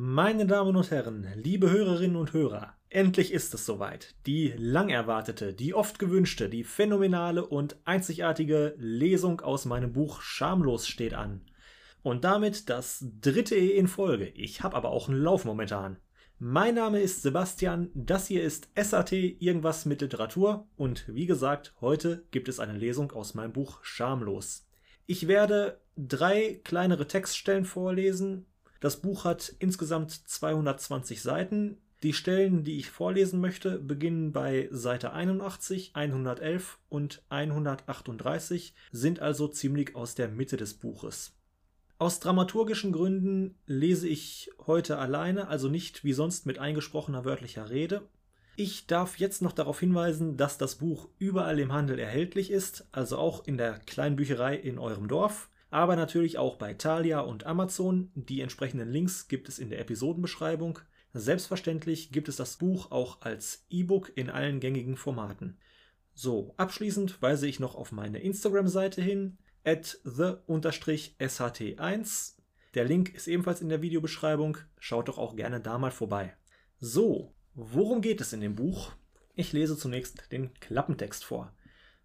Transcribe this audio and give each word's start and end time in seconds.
Meine 0.00 0.46
Damen 0.46 0.76
und 0.76 0.92
Herren, 0.92 1.26
liebe 1.34 1.72
Hörerinnen 1.72 2.14
und 2.14 2.32
Hörer, 2.32 2.76
endlich 2.88 3.32
ist 3.32 3.52
es 3.52 3.66
soweit. 3.66 4.14
Die 4.26 4.54
lang 4.56 4.90
erwartete, 4.90 5.52
die 5.52 5.74
oft 5.74 5.98
gewünschte, 5.98 6.48
die 6.48 6.62
phänomenale 6.62 7.44
und 7.44 7.76
einzigartige 7.84 8.76
Lesung 8.78 9.40
aus 9.40 9.64
meinem 9.64 9.92
Buch 9.92 10.20
Schamlos 10.20 10.86
steht 10.86 11.14
an. 11.14 11.40
Und 12.04 12.22
damit 12.22 12.68
das 12.68 13.06
dritte 13.20 13.56
E 13.56 13.76
in 13.76 13.88
Folge. 13.88 14.28
Ich 14.36 14.62
habe 14.62 14.76
aber 14.76 14.90
auch 14.90 15.08
einen 15.08 15.20
Lauf 15.20 15.44
momentan. 15.44 15.96
Mein 16.38 16.76
Name 16.76 17.00
ist 17.00 17.22
Sebastian, 17.22 17.90
das 17.92 18.28
hier 18.28 18.44
ist 18.44 18.68
SAT 18.80 19.10
Irgendwas 19.14 19.84
mit 19.84 20.00
Literatur 20.00 20.68
und 20.76 21.12
wie 21.12 21.26
gesagt, 21.26 21.74
heute 21.80 22.24
gibt 22.30 22.48
es 22.48 22.60
eine 22.60 22.78
Lesung 22.78 23.10
aus 23.10 23.34
meinem 23.34 23.52
Buch 23.52 23.82
Schamlos. 23.82 24.64
Ich 25.06 25.26
werde 25.26 25.80
drei 25.96 26.60
kleinere 26.62 27.08
Textstellen 27.08 27.64
vorlesen. 27.64 28.46
Das 28.80 29.00
Buch 29.00 29.24
hat 29.24 29.54
insgesamt 29.58 30.12
220 30.12 31.20
Seiten. 31.20 31.78
Die 32.04 32.12
Stellen, 32.12 32.62
die 32.62 32.78
ich 32.78 32.90
vorlesen 32.90 33.40
möchte, 33.40 33.80
beginnen 33.80 34.30
bei 34.30 34.68
Seite 34.70 35.12
81, 35.12 35.90
111 35.94 36.78
und 36.88 37.22
138, 37.28 38.74
sind 38.92 39.18
also 39.20 39.48
ziemlich 39.48 39.96
aus 39.96 40.14
der 40.14 40.28
Mitte 40.28 40.56
des 40.56 40.74
Buches. 40.74 41.32
Aus 41.98 42.20
dramaturgischen 42.20 42.92
Gründen 42.92 43.56
lese 43.66 44.06
ich 44.06 44.50
heute 44.64 44.98
alleine, 44.98 45.48
also 45.48 45.68
nicht 45.68 46.04
wie 46.04 46.12
sonst 46.12 46.46
mit 46.46 46.60
eingesprochener 46.60 47.24
wörtlicher 47.24 47.70
Rede. 47.70 48.02
Ich 48.54 48.86
darf 48.86 49.18
jetzt 49.18 49.42
noch 49.42 49.52
darauf 49.52 49.80
hinweisen, 49.80 50.36
dass 50.36 50.58
das 50.58 50.76
Buch 50.76 51.08
überall 51.18 51.58
im 51.58 51.72
Handel 51.72 51.98
erhältlich 51.98 52.52
ist, 52.52 52.86
also 52.92 53.18
auch 53.18 53.44
in 53.46 53.58
der 53.58 53.80
kleinen 53.80 54.14
Bücherei 54.14 54.54
in 54.54 54.78
eurem 54.78 55.08
Dorf, 55.08 55.50
aber 55.70 55.96
natürlich 55.96 56.38
auch 56.38 56.56
bei 56.56 56.74
Thalia 56.74 57.20
und 57.20 57.46
Amazon. 57.46 58.10
Die 58.14 58.40
entsprechenden 58.40 58.90
Links 58.90 59.28
gibt 59.28 59.48
es 59.48 59.58
in 59.58 59.70
der 59.70 59.80
Episodenbeschreibung. 59.80 60.78
Selbstverständlich 61.12 62.12
gibt 62.12 62.28
es 62.28 62.36
das 62.36 62.56
Buch 62.56 62.90
auch 62.90 63.22
als 63.22 63.64
E-Book 63.70 64.12
in 64.14 64.30
allen 64.30 64.60
gängigen 64.60 64.96
Formaten. 64.96 65.58
So, 66.14 66.54
abschließend 66.56 67.22
weise 67.22 67.46
ich 67.46 67.60
noch 67.60 67.74
auf 67.74 67.92
meine 67.92 68.18
Instagram-Seite 68.18 69.00
hin 69.00 69.38
at 69.64 69.98
the-sht1. 70.04 71.18
Der 72.74 72.84
Link 72.84 73.14
ist 73.14 73.28
ebenfalls 73.28 73.60
in 73.60 73.68
der 73.68 73.82
Videobeschreibung. 73.82 74.58
Schaut 74.78 75.08
doch 75.08 75.18
auch 75.18 75.36
gerne 75.36 75.60
da 75.60 75.78
mal 75.78 75.90
vorbei. 75.90 76.34
So, 76.80 77.34
worum 77.54 78.00
geht 78.00 78.20
es 78.20 78.32
in 78.32 78.40
dem 78.40 78.54
Buch? 78.54 78.92
Ich 79.34 79.52
lese 79.52 79.76
zunächst 79.76 80.32
den 80.32 80.52
Klappentext 80.54 81.24
vor. 81.24 81.52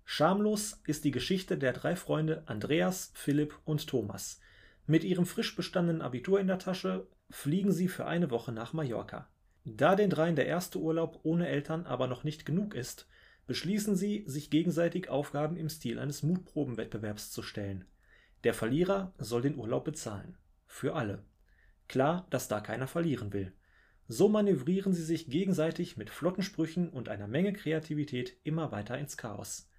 Schamlos 0.06 0.82
ist 0.86 1.06
die 1.06 1.12
Geschichte 1.12 1.58
der 1.58 1.74
drei 1.74 1.96
Freunde 1.96 2.44
Andreas, 2.46 3.12
Philipp 3.16 3.58
und 3.66 3.88
Thomas. 3.88 4.40
Mit 4.86 5.04
ihrem 5.04 5.26
frisch 5.26 5.56
bestandenen 5.56 6.02
Abitur 6.02 6.40
in 6.40 6.48
der 6.48 6.60
Tasche 6.60 7.08
fliegen 7.30 7.72
sie 7.72 7.88
für 7.88 8.06
eine 8.06 8.30
Woche 8.30 8.52
nach 8.52 8.74
Mallorca. 8.74 9.30
Da 9.66 9.96
den 9.96 10.10
dreien 10.10 10.36
der 10.36 10.46
erste 10.46 10.78
Urlaub 10.80 11.22
ohne 11.24 11.48
Eltern 11.48 11.86
aber 11.86 12.08
noch 12.08 12.26
nicht 12.26 12.46
genug 12.46 12.76
ist, 12.76 13.08
beschließen 13.48 13.96
sie, 13.96 14.24
sich 14.28 14.50
gegenseitig 14.50 15.10
Aufgaben 15.10 15.58
im 15.58 15.70
Stil 15.70 16.00
eines 16.00 16.22
Mutprobenwettbewerbs 16.22 17.32
zu 17.32 17.42
stellen. 17.42 17.86
Der 18.44 18.54
Verlierer 18.54 19.14
soll 19.18 19.42
den 19.42 19.58
Urlaub 19.58 19.86
bezahlen. 19.86 20.38
Für 20.68 20.96
alle. 20.96 21.24
Klar, 21.88 22.28
dass 22.30 22.50
da 22.50 22.60
keiner 22.60 22.88
verlieren 22.88 23.32
will. 23.32 23.54
So 24.08 24.28
manövrieren 24.28 24.94
sie 24.94 25.04
sich 25.04 25.30
gegenseitig 25.30 25.96
mit 25.96 26.10
flotten 26.10 26.44
Sprüchen 26.44 26.90
und 26.90 27.08
einer 27.08 27.28
Menge 27.28 27.54
Kreativität 27.54 28.38
immer 28.44 28.72
weiter 28.72 28.98
ins 28.98 29.16
Chaos. 29.16 29.70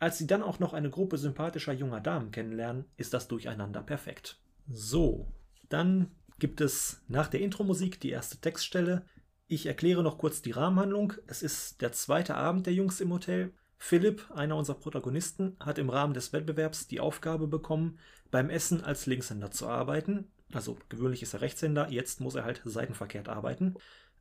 Als 0.00 0.18
sie 0.18 0.26
dann 0.26 0.42
auch 0.42 0.58
noch 0.58 0.72
eine 0.72 0.90
Gruppe 0.90 1.16
sympathischer 1.16 1.72
junger 1.72 2.00
Damen 2.00 2.32
kennenlernen, 2.32 2.86
ist 2.96 3.14
das 3.14 3.28
Durcheinander 3.28 3.82
perfekt. 3.82 4.40
So, 4.68 5.32
dann 5.68 6.10
gibt 6.40 6.60
es 6.60 7.02
nach 7.06 7.28
der 7.28 7.40
Intro-Musik 7.40 8.00
die 8.00 8.10
erste 8.10 8.38
Textstelle, 8.38 9.04
ich 9.52 9.66
erkläre 9.66 10.04
noch 10.04 10.16
kurz 10.16 10.42
die 10.42 10.52
Rahmenhandlung. 10.52 11.14
Es 11.26 11.42
ist 11.42 11.80
der 11.80 11.90
zweite 11.90 12.36
Abend 12.36 12.66
der 12.66 12.72
Jungs 12.72 13.00
im 13.00 13.12
Hotel. 13.12 13.52
Philipp, 13.78 14.30
einer 14.30 14.54
unserer 14.54 14.78
Protagonisten, 14.78 15.56
hat 15.58 15.78
im 15.78 15.90
Rahmen 15.90 16.14
des 16.14 16.32
Wettbewerbs 16.32 16.86
die 16.86 17.00
Aufgabe 17.00 17.48
bekommen, 17.48 17.98
beim 18.30 18.48
Essen 18.48 18.84
als 18.84 19.06
Linkshänder 19.06 19.50
zu 19.50 19.66
arbeiten. 19.66 20.30
Also 20.52 20.78
gewöhnlich 20.88 21.22
ist 21.22 21.34
er 21.34 21.40
Rechtshänder, 21.40 21.90
jetzt 21.90 22.20
muss 22.20 22.36
er 22.36 22.44
halt 22.44 22.62
seitenverkehrt 22.64 23.28
arbeiten. 23.28 23.74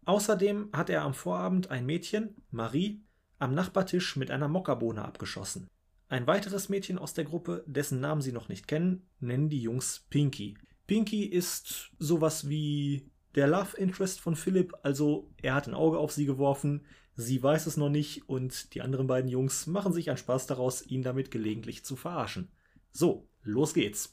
Außerdem 0.04 0.70
hat 0.74 0.90
er 0.90 1.04
am 1.04 1.14
Vorabend 1.14 1.70
ein 1.70 1.86
Mädchen, 1.86 2.36
Marie, 2.50 3.04
am 3.40 3.54
Nachbartisch 3.56 4.16
mit 4.16 4.30
einer 4.32 4.48
Mockerbohne 4.48 5.04
abgeschossen. 5.04 5.68
Ein 6.10 6.28
weiteres 6.28 6.70
Mädchen 6.70 6.98
aus 6.98 7.14
der 7.14 7.24
Gruppe, 7.24 7.64
dessen 7.68 8.00
Namen 8.00 8.22
sie 8.22 8.32
noch 8.32 8.50
nicht 8.50 8.68
kennen, 8.68 9.08
nennen 9.20 9.50
die 9.50 9.62
Jungs 9.62 10.06
Pinky. 10.10 10.58
Pinky 10.88 11.26
ist 11.26 11.92
sowas 12.00 12.50
wie 12.50 13.12
der 13.36 13.48
Love 13.48 13.78
Interest 13.78 14.20
von 14.20 14.36
Philipp, 14.36 14.74
also 14.82 15.30
er 15.42 15.54
hat 15.54 15.68
ein 15.68 15.76
Auge 15.76 16.00
auf 16.00 16.12
sie 16.12 16.26
geworfen, 16.26 16.86
sie 17.16 17.42
weiß 17.42 17.68
es 17.68 17.78
noch 17.78 17.90
nicht 17.90 18.28
und 18.28 18.74
die 18.74 18.82
anderen 18.82 19.08
beiden 19.08 19.30
Jungs 19.30 19.68
machen 19.68 19.94
sich 19.94 20.10
einen 20.10 20.18
Spaß 20.18 20.48
daraus, 20.48 20.86
ihn 20.86 21.04
damit 21.04 21.30
gelegentlich 21.30 21.86
zu 21.86 21.96
verarschen. 21.96 22.50
So, 22.92 23.30
los 23.44 23.76
geht's. 23.76 24.12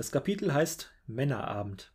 Das 0.00 0.10
Kapitel 0.10 0.54
heißt 0.54 0.90
Männerabend. 1.06 1.92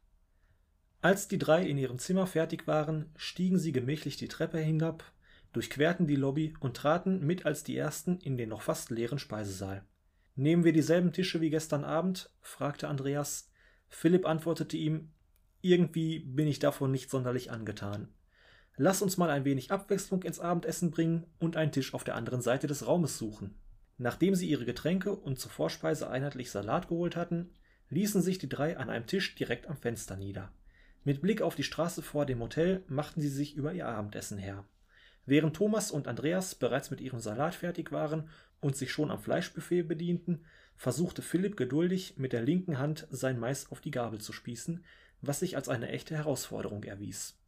Als 1.02 1.28
die 1.28 1.40
drei 1.40 1.64
in 1.64 1.80
ihrem 1.80 1.98
Zimmer 1.98 2.28
fertig 2.28 2.68
waren, 2.68 3.10
stiegen 3.16 3.58
sie 3.58 3.72
gemächlich 3.72 4.16
die 4.16 4.28
Treppe 4.28 4.60
hinab 4.60 5.12
durchquerten 5.54 6.06
die 6.06 6.16
Lobby 6.16 6.54
und 6.60 6.78
traten 6.78 7.26
mit 7.26 7.48
als 7.48 7.64
die 7.64 7.76
ersten 7.76 8.20
in 8.20 8.38
den 8.38 8.50
noch 8.50 8.62
fast 8.62 8.92
leeren 8.92 9.18
Speisesaal. 9.18 9.84
Nehmen 10.36 10.64
wir 10.64 10.72
dieselben 10.72 11.14
Tische 11.14 11.42
wie 11.42 11.50
gestern 11.50 11.84
Abend? 11.84 12.30
fragte 12.42 12.90
Andreas. 12.90 13.50
Philipp 13.88 14.28
antwortete 14.28 14.78
ihm 14.78 15.12
Irgendwie 15.62 16.20
bin 16.20 16.46
ich 16.46 16.60
davon 16.60 16.92
nicht 16.92 17.10
sonderlich 17.10 17.50
angetan. 17.50 18.14
Lass 18.78 19.02
uns 19.02 19.18
mal 19.18 19.32
ein 19.32 19.46
wenig 19.46 19.72
Abwechslung 19.72 20.22
ins 20.22 20.40
Abendessen 20.40 20.92
bringen 20.92 21.26
und 21.40 21.58
einen 21.58 21.72
Tisch 21.72 21.96
auf 21.96 22.04
der 22.04 22.14
anderen 22.14 22.44
Seite 22.44 22.68
des 22.68 22.86
Raumes 22.86 23.18
suchen. 23.18 23.58
Nachdem 23.98 24.36
sie 24.36 24.48
ihre 24.48 24.66
Getränke 24.66 25.16
und 25.16 25.40
zur 25.40 25.50
Vorspeise 25.50 26.08
einheitlich 26.08 26.52
Salat 26.52 26.88
geholt 26.88 27.16
hatten, 27.16 27.50
ließen 27.90 28.22
sich 28.22 28.38
die 28.38 28.50
drei 28.50 28.78
an 28.78 28.90
einem 28.90 29.08
Tisch 29.08 29.36
direkt 29.36 29.68
am 29.68 29.78
Fenster 29.78 30.16
nieder. 30.16 30.52
Mit 31.04 31.22
Blick 31.22 31.42
auf 31.42 31.56
die 31.56 31.64
Straße 31.64 32.02
vor 32.02 32.26
dem 32.26 32.42
Hotel 32.42 32.84
machten 32.88 33.22
sie 33.22 33.30
sich 33.30 33.56
über 33.56 33.74
ihr 33.74 33.88
Abendessen 33.88 34.38
her. 34.38 34.66
Während 35.26 35.56
Thomas 35.56 35.92
und 35.92 36.08
Andreas 36.08 36.56
bereits 36.56 36.92
mit 36.92 37.02
ihrem 37.02 37.20
Salat 37.20 37.56
fertig 37.56 37.92
waren 37.92 38.30
und 38.60 38.76
sich 38.76 38.92
schon 38.92 39.12
am 39.12 39.20
Fleischbuffet 39.20 39.84
bedienten, 39.84 40.46
versuchte 40.76 41.22
Philipp 41.22 41.58
geduldig 41.58 42.18
mit 42.18 42.34
der 42.34 42.42
linken 42.42 42.78
Hand 42.78 43.08
sein 43.10 43.40
Mais 43.40 43.72
auf 43.72 43.82
die 43.82 43.92
Gabel 43.92 44.20
zu 44.20 44.34
spießen, 44.34 44.84
was 45.22 45.40
sich 45.40 45.56
als 45.56 45.70
eine 45.70 45.90
echte 45.90 46.16
Herausforderung 46.16 46.84
erwies. 46.84 47.40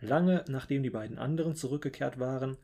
Lange 0.00 0.44
nachdem 0.48 0.82
die 0.82 0.90
beiden 0.90 1.18
anderen 1.18 1.54
zurückgekehrt 1.54 2.18
waren, 2.18 2.56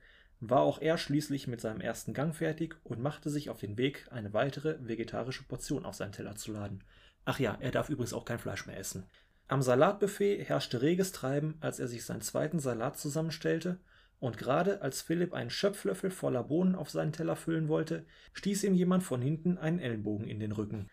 war 0.45 0.63
auch 0.63 0.81
er 0.81 0.99
schließlich 0.99 1.47
mit 1.47 1.61
seinem 1.61 1.81
ersten 1.81 2.15
Gang 2.15 2.35
fertig 2.35 2.75
und 2.83 3.01
machte 3.01 3.31
sich 3.31 3.49
auf 3.49 3.61
den 3.61 3.79
Weg, 3.79 4.09
eine 4.11 4.35
weitere 4.35 4.77
vegetarische 4.81 5.45
Portion 5.45 5.85
auf 5.85 5.95
seinen 5.95 6.11
Teller 6.11 6.35
zu 6.35 6.53
laden. 6.53 6.83
Ach 7.25 7.39
ja, 7.39 7.57
er 7.61 7.71
darf 7.71 7.89
übrigens 7.91 8.13
auch 8.13 8.25
kein 8.25 8.41
Fleisch 8.41 8.67
mehr 8.67 8.77
essen. 8.77 9.07
Am 9.47 9.63
Salatbuffet 9.63 10.43
herrschte 10.49 10.83
reges 10.83 11.13
Treiben, 11.13 11.59
als 11.61 11.79
er 11.79 11.87
sich 11.87 12.05
seinen 12.05 12.23
zweiten 12.23 12.59
Salat 12.59 12.99
zusammenstellte 12.99 13.79
und 14.19 14.37
gerade 14.37 14.83
als 14.83 15.01
Philipp 15.01 15.33
einen 15.33 15.51
Schöpflöffel 15.51 16.11
voller 16.11 16.43
Bohnen 16.43 16.75
auf 16.75 16.91
seinen 16.91 17.13
Teller 17.13 17.37
füllen 17.37 17.69
wollte, 17.69 18.05
stieß 18.33 18.65
ihm 18.65 18.75
jemand 18.75 19.05
von 19.05 19.23
hinten 19.23 19.59
einen 19.59 19.79
Ellenbogen 19.79 20.27
in 20.27 20.41
den 20.41 20.53
Rücken. 20.53 20.89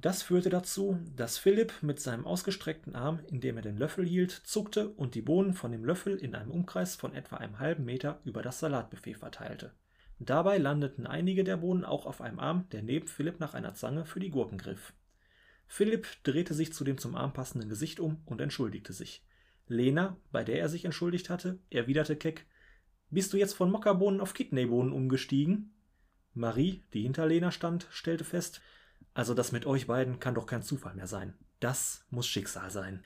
Das 0.00 0.22
führte 0.22 0.50
dazu, 0.50 0.98
dass 1.16 1.38
Philipp 1.38 1.72
mit 1.80 2.00
seinem 2.00 2.26
ausgestreckten 2.26 2.94
Arm, 2.94 3.20
in 3.30 3.40
dem 3.40 3.56
er 3.56 3.62
den 3.62 3.78
Löffel 3.78 4.04
hielt, 4.04 4.32
zuckte 4.32 4.88
und 4.88 5.14
die 5.14 5.22
Bohnen 5.22 5.54
von 5.54 5.72
dem 5.72 5.84
Löffel 5.84 6.16
in 6.16 6.34
einem 6.34 6.50
Umkreis 6.50 6.96
von 6.96 7.14
etwa 7.14 7.36
einem 7.36 7.60
halben 7.60 7.84
Meter 7.84 8.20
über 8.24 8.42
das 8.42 8.58
Salatbuffet 8.58 9.14
verteilte. 9.14 9.72
Dabei 10.18 10.58
landeten 10.58 11.06
einige 11.06 11.44
der 11.44 11.58
Bohnen 11.58 11.84
auch 11.84 12.06
auf 12.06 12.20
einem 12.20 12.40
Arm, 12.40 12.68
der 12.72 12.82
neben 12.82 13.06
Philipp 13.06 13.40
nach 13.40 13.54
einer 13.54 13.74
Zange 13.74 14.04
für 14.04 14.20
die 14.20 14.30
Gurken 14.30 14.58
griff. 14.58 14.92
Philipp 15.66 16.06
drehte 16.24 16.54
sich 16.54 16.72
zu 16.72 16.84
dem 16.84 16.98
zum 16.98 17.14
Arm 17.14 17.32
passenden 17.32 17.68
Gesicht 17.68 18.00
um 18.00 18.20
und 18.26 18.40
entschuldigte 18.40 18.92
sich. 18.92 19.24
Lena, 19.66 20.16
bei 20.30 20.44
der 20.44 20.58
er 20.58 20.68
sich 20.68 20.84
entschuldigt 20.84 21.30
hatte, 21.30 21.58
erwiderte 21.70 22.16
keck 22.16 22.46
bist 23.10 23.32
du 23.32 23.36
jetzt 23.36 23.54
von 23.54 23.70
Mockerbohnen 23.70 24.20
auf 24.20 24.34
Kidneybohnen 24.34 24.92
umgestiegen? 24.92 25.72
Marie, 26.32 26.82
die 26.92 27.02
hinter 27.02 27.26
Lena 27.26 27.52
stand, 27.52 27.86
stellte 27.92 28.24
fest, 28.24 28.60
also 29.14 29.32
das 29.32 29.52
mit 29.52 29.64
euch 29.64 29.86
beiden 29.86 30.18
kann 30.18 30.34
doch 30.34 30.46
kein 30.46 30.62
Zufall 30.62 30.94
mehr 30.94 31.06
sein. 31.06 31.34
Das 31.60 32.04
muss 32.10 32.26
Schicksal 32.26 32.70
sein. 32.70 33.04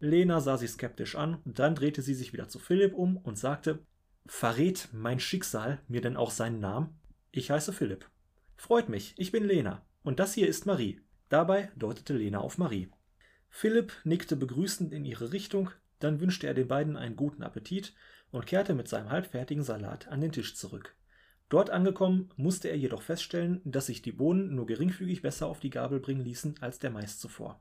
Lena 0.00 0.40
sah 0.40 0.56
sie 0.56 0.66
skeptisch 0.66 1.14
an, 1.14 1.38
dann 1.44 1.74
drehte 1.74 2.00
sie 2.00 2.14
sich 2.14 2.32
wieder 2.32 2.48
zu 2.48 2.58
Philipp 2.58 2.94
um 2.94 3.18
und 3.18 3.38
sagte, 3.38 3.80
Verrät 4.26 4.88
mein 4.92 5.20
Schicksal 5.20 5.80
mir 5.88 6.00
denn 6.00 6.16
auch 6.16 6.30
seinen 6.30 6.60
Namen? 6.60 6.98
Ich 7.30 7.50
heiße 7.50 7.72
Philipp. 7.72 8.08
Freut 8.56 8.88
mich, 8.88 9.14
ich 9.16 9.32
bin 9.32 9.44
Lena. 9.44 9.84
Und 10.02 10.18
das 10.18 10.34
hier 10.34 10.48
ist 10.48 10.66
Marie. 10.66 11.00
Dabei 11.28 11.70
deutete 11.76 12.14
Lena 12.14 12.38
auf 12.38 12.56
Marie. 12.58 12.90
Philipp 13.50 13.92
nickte 14.04 14.36
begrüßend 14.36 14.92
in 14.92 15.04
ihre 15.04 15.32
Richtung, 15.32 15.70
dann 15.98 16.20
wünschte 16.20 16.46
er 16.46 16.54
den 16.54 16.68
beiden 16.68 16.96
einen 16.96 17.16
guten 17.16 17.42
Appetit 17.42 17.94
und 18.30 18.46
kehrte 18.46 18.74
mit 18.74 18.88
seinem 18.88 19.10
halbfertigen 19.10 19.64
Salat 19.64 20.08
an 20.08 20.20
den 20.20 20.32
Tisch 20.32 20.54
zurück. 20.54 20.94
Dort 21.50 21.68
angekommen, 21.70 22.30
musste 22.36 22.68
er 22.68 22.78
jedoch 22.78 23.02
feststellen, 23.02 23.60
dass 23.64 23.86
sich 23.86 24.02
die 24.02 24.12
Bohnen 24.12 24.54
nur 24.54 24.66
geringfügig 24.66 25.20
besser 25.20 25.48
auf 25.48 25.58
die 25.58 25.70
Gabel 25.70 25.98
bringen 25.98 26.24
ließen 26.24 26.54
als 26.60 26.78
der 26.78 26.90
Mais 26.90 27.18
zuvor. 27.18 27.60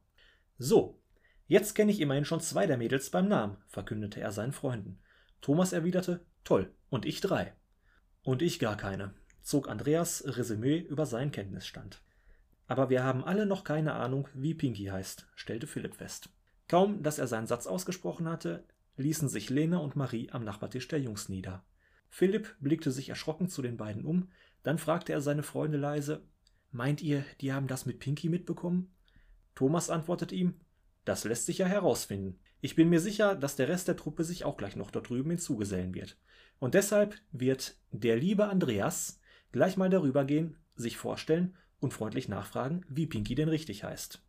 So, 0.60 1.02
jetzt 1.48 1.74
kenne 1.74 1.92
ich 1.92 2.00
immerhin 2.00 2.24
schon 2.24 2.40
zwei 2.40 2.68
der 2.68 2.78
Mädels 2.78 3.10
beim 3.10 3.28
Namen, 3.28 3.58
verkündete 3.66 4.22
er 4.22 4.32
seinen 4.32 4.52
Freunden. 4.54 5.00
Thomas 5.42 5.74
erwiderte, 5.74 6.24
toll, 6.44 6.72
und 6.90 7.04
ich 7.04 7.20
drei. 7.20 7.54
Und 8.22 8.44
ich 8.44 8.60
gar 8.60 8.78
keine, 8.78 9.16
zog 9.42 9.68
Andreas 9.68 10.24
Resümee 10.24 10.78
über 10.78 11.08
seinen 11.08 11.32
Kenntnisstand. 11.32 12.04
Aber 12.68 12.92
wir 12.92 13.04
haben 13.04 13.24
alle 13.24 13.48
noch 13.48 13.64
keine 13.64 13.94
Ahnung, 13.94 14.28
wie 14.36 14.54
Pinky 14.54 14.86
heißt, 14.86 15.28
stellte 15.34 15.66
Philipp 15.66 15.96
fest. 15.96 16.30
Kaum, 16.68 17.02
dass 17.02 17.18
er 17.18 17.26
seinen 17.26 17.48
Satz 17.48 17.66
ausgesprochen 17.66 18.30
hatte, 18.30 18.64
ließen 18.98 19.30
sich 19.30 19.50
Lena 19.50 19.78
und 19.78 19.96
Marie 19.96 20.30
am 20.30 20.44
Nachbartisch 20.44 20.88
der 20.88 21.00
Jungs 21.00 21.28
nieder. 21.28 21.64
Philipp 22.10 22.56
blickte 22.60 22.92
sich 22.92 23.10
erschrocken 23.10 23.48
zu 23.48 23.62
den 23.62 23.78
beiden 23.78 24.04
um, 24.04 24.30
dann 24.64 24.78
fragte 24.78 25.14
er 25.14 25.22
seine 25.22 25.44
Freunde 25.44 25.78
leise 25.78 26.24
Meint 26.72 27.02
ihr, 27.02 27.26
die 27.42 27.52
haben 27.52 27.68
das 27.68 27.86
mit 27.86 28.00
Pinky 28.00 28.30
mitbekommen? 28.30 28.94
Thomas 29.56 29.90
antwortete 29.90 30.36
ihm 30.36 30.60
Das 31.06 31.24
lässt 31.24 31.46
sich 31.46 31.60
ja 31.60 31.66
herausfinden. 31.66 32.40
Ich 32.62 32.76
bin 32.76 32.90
mir 32.90 33.00
sicher, 33.00 33.36
dass 33.36 33.56
der 33.56 33.70
Rest 33.70 33.88
der 33.88 33.96
Truppe 33.96 34.24
sich 34.24 34.44
auch 34.44 34.58
gleich 34.58 34.76
noch 34.76 34.92
dort 34.92 35.10
drüben 35.10 35.32
hinzugesellen 35.32 35.96
wird. 35.96 36.18
Und 36.60 36.74
deshalb 36.74 37.16
wird 37.32 37.78
der 37.92 38.18
liebe 38.18 38.48
Andreas 38.48 39.20
gleich 39.52 39.78
mal 39.78 39.90
darüber 39.90 40.26
gehen, 40.26 40.58
sich 40.76 40.98
vorstellen 40.98 41.56
und 41.80 41.94
freundlich 41.94 42.28
nachfragen, 42.28 42.86
wie 42.90 43.08
Pinky 43.08 43.34
denn 43.36 43.50
richtig 43.50 43.84
heißt. 43.84 44.22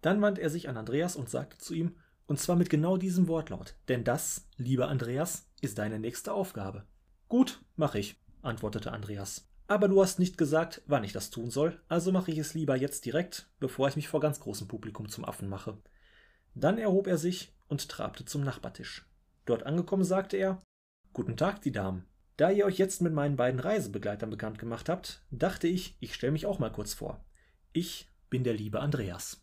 Dann 0.00 0.22
wandte 0.22 0.40
er 0.40 0.50
sich 0.50 0.68
an 0.68 0.76
Andreas 0.76 1.16
und 1.16 1.28
sagte 1.28 1.58
zu 1.58 1.74
ihm, 1.74 1.96
und 2.26 2.38
zwar 2.38 2.56
mit 2.56 2.70
genau 2.70 2.96
diesem 2.96 3.28
Wortlaut, 3.28 3.74
denn 3.88 4.04
das, 4.04 4.48
lieber 4.56 4.88
Andreas, 4.88 5.50
ist 5.60 5.78
deine 5.78 5.98
nächste 5.98 6.32
Aufgabe. 6.32 6.84
Gut, 7.34 7.60
mach 7.74 7.96
ich, 7.96 8.16
antwortete 8.42 8.92
Andreas. 8.92 9.48
Aber 9.66 9.88
du 9.88 10.00
hast 10.00 10.20
nicht 10.20 10.38
gesagt, 10.38 10.82
wann 10.86 11.02
ich 11.02 11.12
das 11.12 11.30
tun 11.30 11.50
soll, 11.50 11.80
also 11.88 12.12
mache 12.12 12.30
ich 12.30 12.38
es 12.38 12.54
lieber 12.54 12.76
jetzt 12.76 13.04
direkt, 13.06 13.50
bevor 13.58 13.88
ich 13.88 13.96
mich 13.96 14.06
vor 14.06 14.20
ganz 14.20 14.38
großem 14.38 14.68
Publikum 14.68 15.08
zum 15.08 15.24
Affen 15.24 15.48
mache. 15.48 15.76
Dann 16.54 16.78
erhob 16.78 17.08
er 17.08 17.18
sich 17.18 17.52
und 17.66 17.88
trabte 17.88 18.24
zum 18.24 18.44
Nachbartisch. 18.44 19.10
Dort 19.46 19.66
angekommen 19.66 20.04
sagte 20.04 20.36
er 20.36 20.60
Guten 21.12 21.36
Tag, 21.36 21.60
die 21.62 21.72
Damen. 21.72 22.04
Da 22.36 22.52
ihr 22.52 22.66
euch 22.66 22.78
jetzt 22.78 23.02
mit 23.02 23.12
meinen 23.12 23.34
beiden 23.34 23.58
Reisebegleitern 23.58 24.30
bekannt 24.30 24.60
gemacht 24.60 24.88
habt, 24.88 25.24
dachte 25.32 25.66
ich, 25.66 25.96
ich 25.98 26.14
stelle 26.14 26.30
mich 26.30 26.46
auch 26.46 26.60
mal 26.60 26.70
kurz 26.70 26.94
vor. 26.94 27.24
Ich 27.72 28.12
bin 28.30 28.44
der 28.44 28.54
liebe 28.54 28.78
Andreas. 28.78 29.42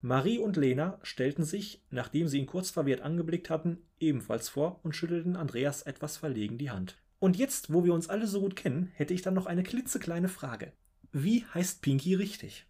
Marie 0.00 0.38
und 0.38 0.56
Lena 0.56 1.00
stellten 1.02 1.44
sich, 1.44 1.84
nachdem 1.90 2.28
sie 2.28 2.38
ihn 2.38 2.46
kurz 2.46 2.70
verwirrt 2.70 3.00
angeblickt 3.00 3.50
hatten, 3.50 3.78
ebenfalls 3.98 4.48
vor 4.48 4.78
und 4.84 4.94
schüttelten 4.94 5.34
Andreas 5.34 5.82
etwas 5.82 6.16
verlegen 6.16 6.56
die 6.56 6.70
Hand. 6.70 7.01
Und 7.22 7.36
jetzt, 7.36 7.72
wo 7.72 7.84
wir 7.84 7.94
uns 7.94 8.08
alle 8.08 8.26
so 8.26 8.40
gut 8.40 8.56
kennen, 8.56 8.90
hätte 8.94 9.14
ich 9.14 9.22
dann 9.22 9.34
noch 9.34 9.46
eine 9.46 9.62
klitzekleine 9.62 10.26
Frage. 10.26 10.72
Wie 11.12 11.44
heißt 11.54 11.80
Pinky 11.80 12.16
richtig? 12.16 12.66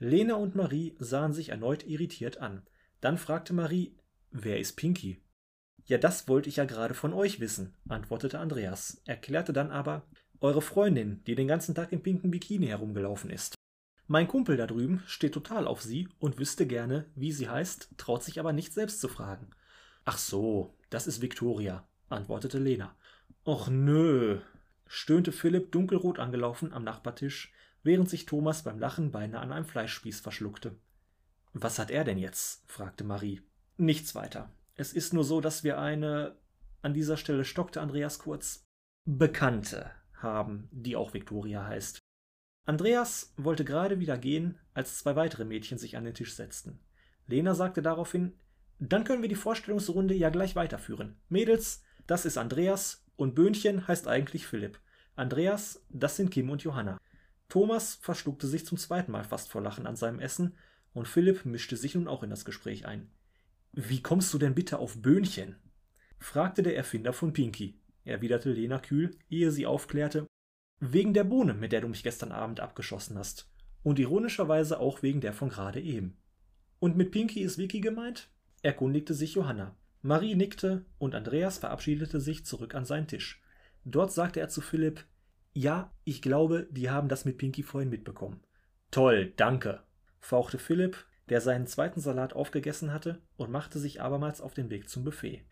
Lena 0.00 0.34
und 0.34 0.56
Marie 0.56 0.96
sahen 0.98 1.32
sich 1.32 1.50
erneut 1.50 1.86
irritiert 1.86 2.38
an. 2.38 2.66
Dann 3.00 3.18
fragte 3.18 3.52
Marie, 3.52 3.96
wer 4.32 4.58
ist 4.58 4.72
Pinky? 4.72 5.22
Ja, 5.84 5.96
das 5.96 6.26
wollte 6.26 6.48
ich 6.48 6.56
ja 6.56 6.64
gerade 6.64 6.94
von 6.94 7.12
euch 7.12 7.38
wissen, 7.38 7.76
antwortete 7.88 8.40
Andreas, 8.40 9.00
erklärte 9.04 9.52
dann 9.52 9.70
aber, 9.70 10.08
eure 10.40 10.60
Freundin, 10.60 11.22
die 11.28 11.36
den 11.36 11.46
ganzen 11.46 11.76
Tag 11.76 11.92
im 11.92 12.02
pinken 12.02 12.32
Bikini 12.32 12.66
herumgelaufen 12.66 13.30
ist. 13.30 13.54
Mein 14.08 14.26
Kumpel 14.26 14.56
da 14.56 14.66
drüben 14.66 15.04
steht 15.06 15.34
total 15.34 15.68
auf 15.68 15.82
sie 15.82 16.08
und 16.18 16.40
wüsste 16.40 16.66
gerne, 16.66 17.06
wie 17.14 17.30
sie 17.30 17.48
heißt, 17.48 17.90
traut 17.96 18.24
sich 18.24 18.40
aber 18.40 18.52
nicht 18.52 18.74
selbst 18.74 19.00
zu 19.00 19.06
fragen. 19.06 19.50
Ach 20.04 20.18
so, 20.18 20.76
das 20.90 21.06
ist 21.06 21.22
Victoria, 21.22 21.86
antwortete 22.08 22.58
Lena. 22.58 22.96
Och 23.48 23.70
nö, 23.70 24.40
stöhnte 24.86 25.32
Philipp 25.32 25.72
dunkelrot 25.72 26.18
angelaufen 26.18 26.74
am 26.74 26.84
Nachbartisch, 26.84 27.50
während 27.82 28.10
sich 28.10 28.26
Thomas 28.26 28.62
beim 28.62 28.78
Lachen 28.78 29.10
beinahe 29.10 29.40
an 29.40 29.52
einem 29.52 29.64
Fleischspieß 29.64 30.20
verschluckte. 30.20 30.76
Was 31.54 31.78
hat 31.78 31.90
er 31.90 32.04
denn 32.04 32.18
jetzt? 32.18 32.70
fragte 32.70 33.04
Marie. 33.04 33.40
Nichts 33.78 34.14
weiter. 34.14 34.52
Es 34.74 34.92
ist 34.92 35.14
nur 35.14 35.24
so, 35.24 35.40
dass 35.40 35.64
wir 35.64 35.78
eine. 35.78 36.36
An 36.82 36.92
dieser 36.92 37.16
Stelle 37.16 37.46
stockte 37.46 37.80
Andreas 37.80 38.18
kurz. 38.18 38.66
Bekannte 39.06 39.92
haben, 40.12 40.68
die 40.70 40.94
auch 40.94 41.14
Victoria 41.14 41.64
heißt. 41.64 42.00
Andreas 42.66 43.32
wollte 43.38 43.64
gerade 43.64 43.98
wieder 43.98 44.18
gehen, 44.18 44.58
als 44.74 44.98
zwei 44.98 45.16
weitere 45.16 45.46
Mädchen 45.46 45.78
sich 45.78 45.96
an 45.96 46.04
den 46.04 46.12
Tisch 46.12 46.34
setzten. 46.34 46.80
Lena 47.26 47.54
sagte 47.54 47.80
daraufhin: 47.80 48.34
Dann 48.78 49.04
können 49.04 49.22
wir 49.22 49.30
die 49.30 49.36
Vorstellungsrunde 49.36 50.12
ja 50.12 50.28
gleich 50.28 50.54
weiterführen. 50.54 51.16
Mädels, 51.30 51.82
das 52.06 52.26
ist 52.26 52.36
Andreas 52.36 53.07
und 53.18 53.34
Böhnchen 53.34 53.86
heißt 53.86 54.06
eigentlich 54.06 54.46
Philipp. 54.46 54.78
Andreas, 55.16 55.84
das 55.90 56.16
sind 56.16 56.30
Kim 56.30 56.48
und 56.48 56.62
Johanna. 56.62 56.98
Thomas 57.48 57.96
verschluckte 57.96 58.46
sich 58.46 58.64
zum 58.64 58.78
zweiten 58.78 59.10
Mal 59.10 59.24
fast 59.24 59.50
vor 59.50 59.60
Lachen 59.60 59.86
an 59.86 59.96
seinem 59.96 60.20
Essen 60.20 60.54
und 60.92 61.08
Philipp 61.08 61.44
mischte 61.44 61.76
sich 61.76 61.96
nun 61.96 62.06
auch 62.06 62.22
in 62.22 62.30
das 62.30 62.44
Gespräch 62.44 62.86
ein. 62.86 63.10
Wie 63.72 64.02
kommst 64.02 64.32
du 64.32 64.38
denn 64.38 64.54
bitte 64.54 64.78
auf 64.78 65.02
Böhnchen? 65.02 65.56
fragte 66.18 66.62
der 66.62 66.76
Erfinder 66.76 67.12
von 67.12 67.32
Pinky, 67.32 67.80
erwiderte 68.04 68.52
Lena 68.52 68.78
kühl, 68.78 69.10
ehe 69.28 69.50
sie 69.50 69.66
aufklärte. 69.66 70.26
Wegen 70.78 71.12
der 71.12 71.24
Bohne, 71.24 71.54
mit 71.54 71.72
der 71.72 71.80
du 71.80 71.88
mich 71.88 72.04
gestern 72.04 72.30
Abend 72.30 72.60
abgeschossen 72.60 73.18
hast. 73.18 73.50
Und 73.82 73.98
ironischerweise 73.98 74.78
auch 74.78 75.02
wegen 75.02 75.20
der 75.20 75.32
von 75.32 75.48
gerade 75.48 75.80
eben. 75.80 76.16
Und 76.78 76.96
mit 76.96 77.10
Pinky 77.10 77.40
ist 77.40 77.58
Vicky 77.58 77.80
gemeint? 77.80 78.30
erkundigte 78.62 79.14
sich 79.14 79.34
Johanna. 79.34 79.76
Marie 80.02 80.36
nickte 80.36 80.84
und 80.98 81.14
Andreas 81.14 81.58
verabschiedete 81.58 82.20
sich 82.20 82.46
zurück 82.46 82.74
an 82.74 82.84
seinen 82.84 83.08
Tisch. 83.08 83.42
Dort 83.84 84.12
sagte 84.12 84.40
er 84.40 84.48
zu 84.48 84.60
Philipp: 84.60 85.04
Ja, 85.52 85.92
ich 86.04 86.22
glaube, 86.22 86.68
die 86.70 86.90
haben 86.90 87.08
das 87.08 87.24
mit 87.24 87.38
Pinky 87.38 87.62
vorhin 87.62 87.90
mitbekommen. 87.90 88.40
Toll, 88.90 89.32
danke, 89.36 89.82
fauchte 90.20 90.58
Philipp, 90.58 91.04
der 91.28 91.40
seinen 91.40 91.66
zweiten 91.66 92.00
Salat 92.00 92.32
aufgegessen 92.32 92.92
hatte, 92.92 93.20
und 93.36 93.50
machte 93.50 93.78
sich 93.78 94.00
abermals 94.00 94.40
auf 94.40 94.54
den 94.54 94.70
Weg 94.70 94.88
zum 94.88 95.04
Buffet. 95.04 95.42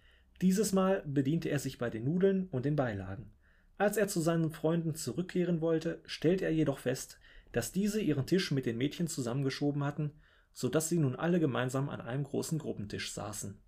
Dieses 0.41 0.73
Mal 0.73 1.03
bediente 1.07 1.49
er 1.49 1.59
sich 1.59 1.79
bei 1.79 1.91
den 1.91 2.05
Nudeln 2.05 2.49
und 2.51 2.65
den 2.65 2.77
Beilagen. 2.77 3.33
Als 3.79 3.97
er 3.97 4.09
zu 4.09 4.21
seinen 4.21 4.51
Freunden 4.51 4.95
zurückkehren 4.95 5.61
wollte, 5.61 6.03
stellte 6.07 6.45
er 6.45 6.53
jedoch 6.53 6.79
fest, 6.79 7.19
dass 7.53 7.73
diese 7.73 8.01
ihren 8.01 8.27
Tisch 8.27 8.51
mit 8.51 8.67
den 8.67 8.79
Mädchen 8.79 9.07
zusammengeschoben 9.07 9.85
hatten, 9.85 10.13
so 10.53 10.69
dass 10.69 10.89
sie 10.89 10.99
nun 10.99 11.17
alle 11.17 11.41
gemeinsam 11.41 11.89
an 11.89 12.01
einem 12.01 12.25
großen 12.25 12.59
Gruppentisch 12.59 13.13
saßen. 13.13 13.61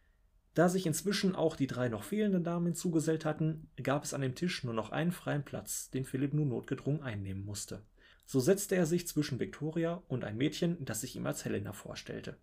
Da 0.54 0.68
sich 0.68 0.86
inzwischen 0.86 1.36
auch 1.36 1.56
die 1.56 1.66
drei 1.66 1.88
noch 1.88 2.02
fehlenden 2.02 2.44
Damen 2.44 2.66
hinzugesellt 2.66 3.24
hatten, 3.24 3.70
gab 3.82 4.04
es 4.04 4.14
an 4.14 4.20
dem 4.20 4.34
Tisch 4.34 4.64
nur 4.64 4.74
noch 4.74 4.90
einen 4.90 5.12
freien 5.12 5.44
Platz, 5.44 5.90
den 5.90 6.04
Philipp 6.04 6.34
nun 6.34 6.48
notgedrungen 6.48 7.02
einnehmen 7.02 7.44
musste. 7.44 7.82
So 8.26 8.40
setzte 8.40 8.76
er 8.76 8.84
sich 8.84 9.06
zwischen 9.06 9.40
Victoria 9.40 10.02
und 10.08 10.24
ein 10.24 10.36
Mädchen, 10.36 10.84
das 10.84 11.00
sich 11.00 11.16
ihm 11.16 11.26
als 11.26 11.44
Helena 11.44 11.72
vorstellte. 11.72 12.36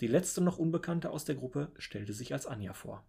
Die 0.00 0.06
letzte 0.06 0.40
noch 0.40 0.58
Unbekannte 0.58 1.10
aus 1.10 1.24
der 1.24 1.34
Gruppe 1.34 1.72
stellte 1.78 2.12
sich 2.12 2.32
als 2.32 2.46
Anja 2.46 2.74
vor. 2.74 3.04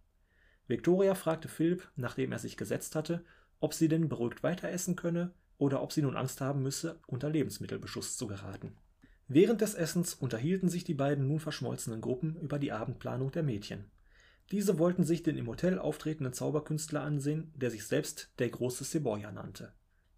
Victoria 0.66 1.14
fragte 1.14 1.48
Philipp, 1.48 1.90
nachdem 1.96 2.32
er 2.32 2.38
sich 2.38 2.56
gesetzt 2.56 2.94
hatte, 2.94 3.24
ob 3.60 3.74
sie 3.74 3.88
denn 3.88 4.08
beruhigt 4.08 4.42
weiter 4.42 4.68
essen 4.68 4.96
könne 4.96 5.32
oder 5.58 5.82
ob 5.82 5.92
sie 5.92 6.02
nun 6.02 6.16
Angst 6.16 6.40
haben 6.40 6.62
müsse, 6.62 6.98
unter 7.06 7.28
Lebensmittelbeschuss 7.28 8.16
zu 8.16 8.26
geraten. 8.26 8.76
Während 9.28 9.60
des 9.60 9.74
Essens 9.74 10.14
unterhielten 10.14 10.68
sich 10.68 10.84
die 10.84 10.94
beiden 10.94 11.28
nun 11.28 11.40
verschmolzenen 11.40 12.00
Gruppen 12.00 12.36
über 12.40 12.58
die 12.58 12.72
Abendplanung 12.72 13.30
der 13.30 13.42
Mädchen. 13.42 13.84
Diese 14.50 14.78
wollten 14.78 15.04
sich 15.04 15.22
den 15.22 15.36
im 15.36 15.46
Hotel 15.46 15.78
auftretenden 15.78 16.32
Zauberkünstler 16.32 17.02
ansehen, 17.02 17.52
der 17.54 17.70
sich 17.70 17.86
selbst 17.86 18.30
der 18.38 18.48
große 18.48 18.84
Seboya 18.84 19.30
nannte. 19.30 19.72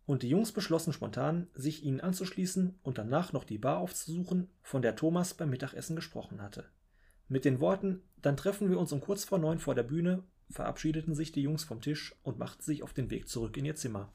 Und 0.07 0.23
die 0.23 0.29
Jungs 0.29 0.53
beschlossen 0.53 0.93
spontan, 0.93 1.49
sich 1.55 1.85
ihnen 1.85 2.01
anzuschließen 2.01 2.79
und 2.83 2.99
danach 2.99 3.33
noch 3.33 3.45
die 3.45 3.59
Bar 3.59 3.79
aufzusuchen, 3.79 4.49
von 4.63 4.83
der 4.83 4.97
Thomas 4.97 5.35
beim 5.35 5.51
Mittagessen 5.51 5.97
gesprochen 5.97 6.43
hatte. 6.43 6.65
Mit 7.29 7.45
den 7.45 7.61
Worten, 7.61 8.03
dann 8.21 8.37
treffen 8.37 8.71
wir 8.71 8.79
uns 8.79 8.93
um 8.93 9.01
kurz 9.01 9.25
vor 9.25 9.39
neun 9.39 9.59
vor 9.59 9.75
der 9.75 9.85
Bühne, 9.85 10.25
verabschiedeten 10.51 11.15
sich 11.15 11.33
die 11.33 11.43
Jungs 11.43 11.65
vom 11.65 11.81
Tisch 11.81 12.15
und 12.23 12.39
machten 12.39 12.63
sich 12.63 12.83
auf 12.83 12.93
den 12.93 13.11
Weg 13.11 13.29
zurück 13.29 13.57
in 13.57 13.65
ihr 13.65 13.77
Zimmer. 13.77 14.13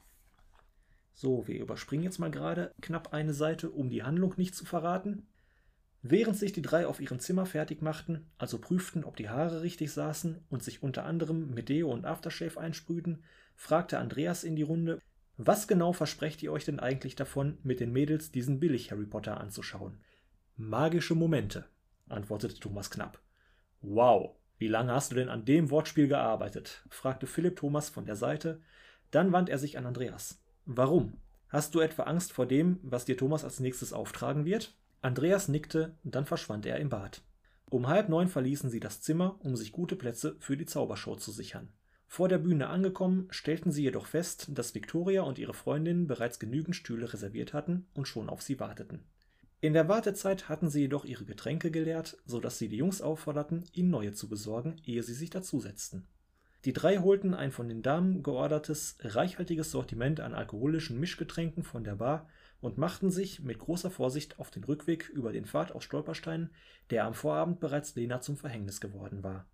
So, 1.14 1.48
wir 1.48 1.58
überspringen 1.58 2.04
jetzt 2.04 2.18
mal 2.18 2.30
gerade 2.30 2.74
knapp 2.82 3.14
eine 3.14 3.32
Seite, 3.32 3.70
um 3.70 3.88
die 3.88 4.02
Handlung 4.02 4.34
nicht 4.36 4.54
zu 4.54 4.66
verraten. 4.66 5.26
Während 6.02 6.36
sich 6.36 6.52
die 6.52 6.62
drei 6.62 6.86
auf 6.86 7.00
ihrem 7.00 7.18
Zimmer 7.18 7.46
fertig 7.46 7.82
machten, 7.82 8.26
also 8.38 8.58
prüften, 8.58 9.04
ob 9.04 9.16
die 9.16 9.28
Haare 9.28 9.62
richtig 9.62 9.92
saßen 9.92 10.44
und 10.48 10.62
sich 10.62 10.82
unter 10.82 11.04
anderem 11.04 11.52
mit 11.52 11.68
Deo 11.68 11.90
und 11.90 12.04
Aftershave 12.04 12.60
einsprühten, 12.60 13.24
fragte 13.54 13.98
Andreas 13.98 14.44
in 14.44 14.56
die 14.56 14.62
Runde, 14.62 15.00
was 15.38 15.68
genau 15.68 15.92
versprecht 15.92 16.42
ihr 16.42 16.52
euch 16.52 16.64
denn 16.64 16.80
eigentlich 16.80 17.14
davon, 17.14 17.58
mit 17.62 17.80
den 17.80 17.92
Mädels 17.92 18.30
diesen 18.30 18.58
billig 18.58 18.90
Harry 18.90 19.04
Potter 19.04 19.38
anzuschauen? 19.38 19.98
Magische 20.56 21.14
Momente, 21.14 21.66
antwortete 22.08 22.58
Thomas 22.58 22.90
knapp. 22.90 23.20
Wow, 23.82 24.36
wie 24.58 24.68
lange 24.68 24.92
hast 24.92 25.10
du 25.10 25.16
denn 25.16 25.28
an 25.28 25.44
dem 25.44 25.70
Wortspiel 25.70 26.08
gearbeitet? 26.08 26.82
fragte 26.88 27.26
Philipp 27.26 27.56
Thomas 27.56 27.90
von 27.90 28.06
der 28.06 28.16
Seite. 28.16 28.62
Dann 29.10 29.32
wandte 29.32 29.52
er 29.52 29.58
sich 29.58 29.76
an 29.76 29.84
Andreas. 29.84 30.42
Warum? 30.64 31.20
Hast 31.50 31.74
du 31.74 31.80
etwa 31.80 32.04
Angst 32.04 32.32
vor 32.32 32.46
dem, 32.46 32.80
was 32.82 33.04
dir 33.04 33.18
Thomas 33.18 33.44
als 33.44 33.60
nächstes 33.60 33.92
auftragen 33.92 34.46
wird? 34.46 34.74
Andreas 35.02 35.48
nickte, 35.48 35.96
dann 36.04 36.26
verschwand 36.26 36.66
er 36.66 36.78
im 36.78 36.88
Bad. 36.88 37.22
Um 37.68 37.88
halb 37.88 38.08
neun 38.08 38.28
verließen 38.28 38.70
sie 38.70 38.80
das 38.80 39.00
Zimmer, 39.00 39.38
um 39.40 39.56
sich 39.56 39.72
gute 39.72 39.96
Plätze 39.96 40.36
für 40.38 40.56
die 40.56 40.66
Zaubershow 40.66 41.16
zu 41.16 41.32
sichern. 41.32 41.68
Vor 42.06 42.28
der 42.28 42.38
Bühne 42.38 42.68
angekommen, 42.68 43.26
stellten 43.30 43.72
sie 43.72 43.82
jedoch 43.82 44.06
fest, 44.06 44.48
dass 44.50 44.74
Viktoria 44.74 45.22
und 45.22 45.38
ihre 45.38 45.54
Freundinnen 45.54 46.06
bereits 46.06 46.38
genügend 46.38 46.76
Stühle 46.76 47.12
reserviert 47.12 47.52
hatten 47.52 47.86
und 47.94 48.06
schon 48.06 48.28
auf 48.28 48.42
sie 48.42 48.60
warteten. 48.60 49.04
In 49.60 49.72
der 49.72 49.88
Wartezeit 49.88 50.48
hatten 50.48 50.70
sie 50.70 50.82
jedoch 50.82 51.04
ihre 51.04 51.24
Getränke 51.24 51.70
geleert, 51.70 52.18
so 52.24 52.40
dass 52.40 52.58
sie 52.58 52.68
die 52.68 52.76
Jungs 52.76 53.00
aufforderten, 53.00 53.64
ihnen 53.72 53.90
neue 53.90 54.12
zu 54.12 54.28
besorgen, 54.28 54.76
ehe 54.84 55.02
sie 55.02 55.14
sich 55.14 55.30
dazusetzten. 55.30 56.06
Die 56.64 56.72
drei 56.72 56.98
holten 56.98 57.34
ein 57.34 57.52
von 57.52 57.68
den 57.68 57.82
Damen 57.82 58.22
geordertes, 58.22 58.96
reichhaltiges 59.00 59.70
Sortiment 59.70 60.20
an 60.20 60.34
alkoholischen 60.34 61.00
Mischgetränken 61.00 61.62
von 61.62 61.84
der 61.84 61.96
Bar 61.96 62.28
und 62.66 62.78
machten 62.78 63.12
sich 63.12 63.44
mit 63.44 63.60
großer 63.60 63.92
Vorsicht 63.92 64.40
auf 64.40 64.50
den 64.50 64.64
Rückweg 64.64 65.08
über 65.08 65.30
den 65.30 65.44
Pfad 65.44 65.70
aus 65.70 65.84
Stolpersteinen, 65.84 66.50
der 66.90 67.04
am 67.04 67.14
Vorabend 67.14 67.60
bereits 67.60 67.94
Lena 67.94 68.20
zum 68.20 68.36
Verhängnis 68.36 68.80
geworden 68.80 69.22
war. 69.22 69.46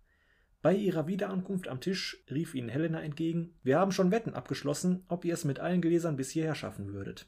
Bei 0.63 0.73
ihrer 0.73 1.05
Wiederankunft 1.05 1.67
am 1.67 1.79
Tisch 1.79 2.23
rief 2.31 2.55
ihnen 2.55 2.69
Helena 2.69 3.01
entgegen: 3.01 3.53
Wir 3.61 3.77
haben 3.77 3.91
schon 3.91 4.09
Wetten 4.09 4.33
abgeschlossen, 4.33 5.03
ob 5.09 5.25
ihr 5.25 5.35
es 5.35 5.45
mit 5.45 5.59
allen 5.59 5.79
Gläsern 5.79 6.15
bis 6.15 6.31
hierher 6.31 6.55
schaffen 6.55 6.91
würdet. 6.91 7.27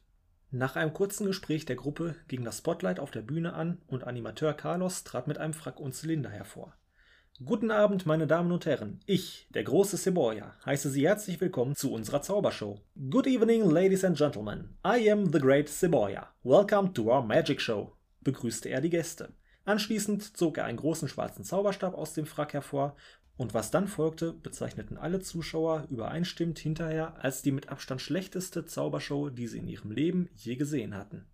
Nach 0.50 0.76
einem 0.76 0.92
kurzen 0.92 1.28
Gespräch 1.28 1.66
der 1.66 1.76
Gruppe 1.76 2.16
ging 2.28 2.44
das 2.44 2.58
Spotlight 2.58 3.00
auf 3.00 3.12
der 3.12 3.22
Bühne 3.22 3.54
an 3.54 3.78
und 3.86 4.06
Animateur 4.06 4.56
Carlos 4.56 5.04
trat 5.04 5.28
mit 5.28 5.38
einem 5.38 5.54
Frack 5.54 5.80
und 5.80 5.94
Zylinder 5.94 6.32
hervor. 6.32 6.76
Guten 7.44 7.70
Abend, 7.70 8.06
meine 8.06 8.28
Damen 8.28 8.54
und 8.54 8.66
Herren. 8.66 9.02
Ich, 9.06 9.50
der 9.54 9.66
große 9.66 9.98
Seboya, 9.98 10.56
heiße 10.66 10.90
Sie 10.90 11.06
herzlich 11.06 11.42
willkommen 11.42 11.76
zu 11.76 11.92
unserer 11.92 12.22
Zaubershow. 12.22 12.80
Good 13.10 13.28
evening, 13.28 13.70
ladies 13.70 14.06
and 14.06 14.18
gentlemen. 14.18 14.78
I 14.88 15.12
am 15.12 15.34
the 15.34 15.40
great 15.40 15.68
Seboya. 15.68 16.30
Welcome 16.44 16.94
to 16.94 17.14
our 17.14 17.22
magic 17.22 17.60
show, 17.60 17.92
begrüßte 18.22 18.70
er 18.70 18.80
die 18.80 18.90
Gäste. 18.90 19.34
Anschließend 19.66 20.38
zog 20.38 20.58
er 20.58 20.64
einen 20.64 20.78
großen 20.78 21.10
schwarzen 21.10 21.44
Zauberstab 21.44 21.94
aus 21.94 22.14
dem 22.14 22.26
Frack 22.26 22.54
hervor, 22.54 22.96
und 23.36 23.54
was 23.54 23.70
dann 23.70 23.90
folgte, 23.90 24.32
bezeichneten 24.32 24.98
alle 24.98 25.20
Zuschauer 25.20 25.88
übereinstimmend 25.90 26.58
hinterher 26.58 27.22
als 27.22 27.42
die 27.42 27.52
mit 27.52 27.68
Abstand 27.68 28.02
schlechteste 28.02 28.64
Zaubershow, 28.64 29.30
die 29.30 29.48
sie 29.48 29.58
in 29.58 29.68
ihrem 29.68 29.92
Leben 29.92 30.30
je 30.38 30.56
gesehen 30.56 30.96
hatten. 30.96 31.26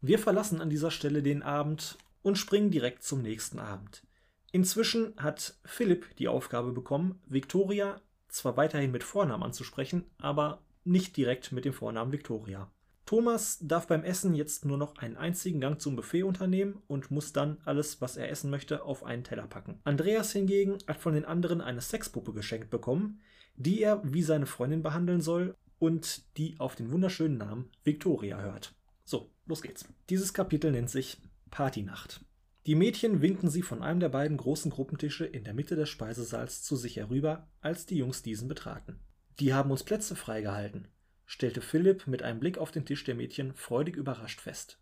Wir 0.00 0.20
verlassen 0.20 0.60
an 0.60 0.70
dieser 0.70 0.92
Stelle 0.92 1.24
den 1.24 1.42
Abend 1.42 1.98
und 2.22 2.38
springen 2.38 2.70
direkt 2.70 3.02
zum 3.02 3.22
nächsten 3.22 3.58
Abend. 3.58 4.04
Inzwischen 4.52 5.14
hat 5.16 5.54
Philipp 5.64 6.16
die 6.16 6.28
Aufgabe 6.28 6.72
bekommen, 6.72 7.20
Victoria 7.26 8.00
zwar 8.28 8.56
weiterhin 8.56 8.90
mit 8.90 9.04
Vornamen 9.04 9.42
anzusprechen, 9.42 10.04
aber 10.18 10.62
nicht 10.84 11.16
direkt 11.16 11.52
mit 11.52 11.64
dem 11.64 11.72
Vornamen 11.72 12.12
Victoria. 12.12 12.70
Thomas 13.06 13.58
darf 13.60 13.88
beim 13.88 14.04
Essen 14.04 14.34
jetzt 14.34 14.64
nur 14.64 14.78
noch 14.78 14.96
einen 14.98 15.16
einzigen 15.16 15.60
Gang 15.60 15.80
zum 15.80 15.96
Buffet 15.96 16.22
unternehmen 16.22 16.80
und 16.86 17.10
muss 17.10 17.32
dann 17.32 17.58
alles, 17.64 18.00
was 18.00 18.16
er 18.16 18.30
essen 18.30 18.50
möchte, 18.50 18.84
auf 18.84 19.04
einen 19.04 19.24
Teller 19.24 19.48
packen. 19.48 19.80
Andreas 19.82 20.32
hingegen 20.32 20.78
hat 20.86 20.98
von 20.98 21.14
den 21.14 21.24
anderen 21.24 21.60
eine 21.60 21.80
Sexpuppe 21.80 22.32
geschenkt 22.32 22.70
bekommen, 22.70 23.20
die 23.56 23.82
er 23.82 24.00
wie 24.04 24.22
seine 24.22 24.46
Freundin 24.46 24.82
behandeln 24.82 25.20
soll 25.20 25.56
und 25.80 26.36
die 26.36 26.54
auf 26.60 26.76
den 26.76 26.92
wunderschönen 26.92 27.38
Namen 27.38 27.68
Victoria 27.82 28.40
hört. 28.40 28.74
So, 29.04 29.28
los 29.46 29.60
geht's. 29.60 29.86
Dieses 30.08 30.32
Kapitel 30.32 30.70
nennt 30.70 30.90
sich 30.90 31.18
Partynacht. 31.50 32.20
Die 32.66 32.74
Mädchen 32.74 33.22
winkten 33.22 33.48
sie 33.48 33.62
von 33.62 33.82
einem 33.82 34.00
der 34.00 34.10
beiden 34.10 34.36
großen 34.36 34.70
Gruppentische 34.70 35.24
in 35.24 35.44
der 35.44 35.54
Mitte 35.54 35.76
des 35.76 35.88
Speisesaals 35.88 36.62
zu 36.62 36.76
sich 36.76 36.96
herüber, 36.96 37.48
als 37.60 37.86
die 37.86 37.96
Jungs 37.96 38.22
diesen 38.22 38.48
betraten. 38.48 39.00
Die 39.38 39.54
haben 39.54 39.70
uns 39.70 39.82
Plätze 39.82 40.14
freigehalten, 40.14 40.88
stellte 41.24 41.62
Philipp 41.62 42.06
mit 42.06 42.22
einem 42.22 42.38
Blick 42.38 42.58
auf 42.58 42.70
den 42.70 42.84
Tisch 42.84 43.02
der 43.04 43.14
Mädchen 43.14 43.54
freudig 43.54 43.96
überrascht 43.96 44.42
fest. 44.42 44.78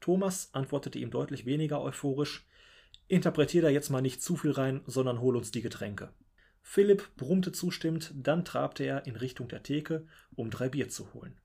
Thomas 0.00 0.54
antwortete 0.54 0.98
ihm 0.98 1.10
deutlich 1.10 1.44
weniger 1.44 1.82
euphorisch: 1.82 2.46
Interpretier 3.08 3.60
da 3.60 3.68
jetzt 3.68 3.90
mal 3.90 4.00
nicht 4.00 4.22
zu 4.22 4.36
viel 4.36 4.52
rein, 4.52 4.80
sondern 4.86 5.20
hol 5.20 5.36
uns 5.36 5.50
die 5.50 5.62
Getränke. 5.62 6.14
Philipp 6.62 7.14
brummte 7.16 7.52
zustimmend, 7.52 8.12
dann 8.14 8.44
trabte 8.44 8.84
er 8.84 9.06
in 9.06 9.16
Richtung 9.16 9.48
der 9.48 9.62
Theke, 9.62 10.06
um 10.34 10.50
drei 10.50 10.70
Bier 10.70 10.88
zu 10.88 11.12
holen. 11.12 11.38